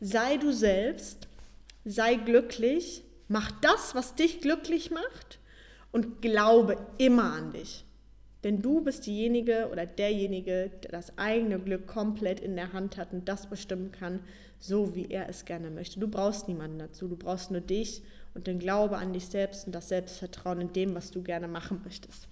sei 0.00 0.36
du 0.36 0.52
selbst, 0.52 1.28
sei 1.84 2.14
glücklich, 2.16 3.02
mach 3.28 3.50
das, 3.60 3.94
was 3.94 4.14
dich 4.14 4.40
glücklich 4.40 4.90
macht 4.90 5.38
und 5.92 6.22
glaube 6.22 6.76
immer 6.98 7.32
an 7.32 7.52
dich. 7.52 7.84
Denn 8.48 8.62
du 8.62 8.80
bist 8.80 9.06
diejenige 9.06 9.68
oder 9.70 9.84
derjenige, 9.84 10.70
der 10.82 10.90
das 10.90 11.18
eigene 11.18 11.58
Glück 11.58 11.86
komplett 11.86 12.40
in 12.40 12.56
der 12.56 12.72
Hand 12.72 12.96
hat 12.96 13.12
und 13.12 13.28
das 13.28 13.50
bestimmen 13.50 13.92
kann, 13.92 14.20
so 14.58 14.96
wie 14.96 15.04
er 15.10 15.28
es 15.28 15.44
gerne 15.44 15.68
möchte. 15.70 16.00
Du 16.00 16.08
brauchst 16.08 16.48
niemanden 16.48 16.78
dazu, 16.78 17.08
du 17.08 17.16
brauchst 17.16 17.50
nur 17.50 17.60
dich 17.60 18.02
und 18.32 18.46
den 18.46 18.58
Glaube 18.58 18.96
an 18.96 19.12
dich 19.12 19.26
selbst 19.26 19.66
und 19.66 19.74
das 19.74 19.90
Selbstvertrauen 19.90 20.62
in 20.62 20.72
dem, 20.72 20.94
was 20.94 21.10
du 21.10 21.22
gerne 21.22 21.46
machen 21.46 21.82
möchtest. 21.84 22.26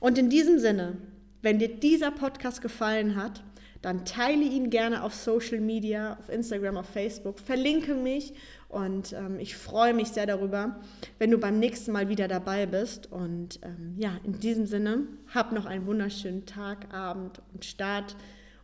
Und 0.00 0.18
in 0.18 0.28
diesem 0.28 0.58
Sinne, 0.58 0.96
wenn 1.40 1.60
dir 1.60 1.68
dieser 1.68 2.10
Podcast 2.10 2.60
gefallen 2.60 3.14
hat, 3.14 3.44
dann 3.80 4.04
teile 4.04 4.42
ihn 4.42 4.70
gerne 4.70 5.04
auf 5.04 5.14
Social 5.14 5.60
Media, 5.60 6.18
auf 6.18 6.30
Instagram, 6.30 6.78
auf 6.78 6.88
Facebook, 6.88 7.38
verlinke 7.38 7.94
mich 7.94 8.34
und 8.68 9.12
ähm, 9.12 9.38
ich 9.38 9.56
freue 9.56 9.94
mich 9.94 10.08
sehr 10.08 10.26
darüber, 10.26 10.80
wenn 11.18 11.30
du 11.30 11.38
beim 11.38 11.58
nächsten 11.58 11.92
Mal 11.92 12.08
wieder 12.08 12.28
dabei 12.28 12.66
bist. 12.66 13.10
Und 13.10 13.60
ähm, 13.62 13.94
ja, 13.96 14.12
in 14.24 14.40
diesem 14.40 14.66
Sinne, 14.66 15.06
hab 15.32 15.52
noch 15.52 15.66
einen 15.66 15.86
wunderschönen 15.86 16.46
Tag, 16.46 16.92
Abend 16.92 17.40
und 17.52 17.64
Start 17.64 18.16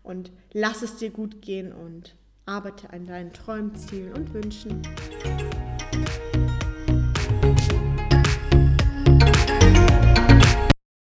und 0.02 0.32
lass 0.52 0.82
es 0.82 0.96
dir 0.96 1.10
gut 1.10 1.42
gehen 1.42 1.72
und 1.72 2.16
arbeite 2.46 2.92
an 2.92 3.06
deinen 3.06 3.32
Träumen, 3.32 3.74
Zielen 3.74 4.12
und 4.14 4.34
Wünschen. 4.34 4.82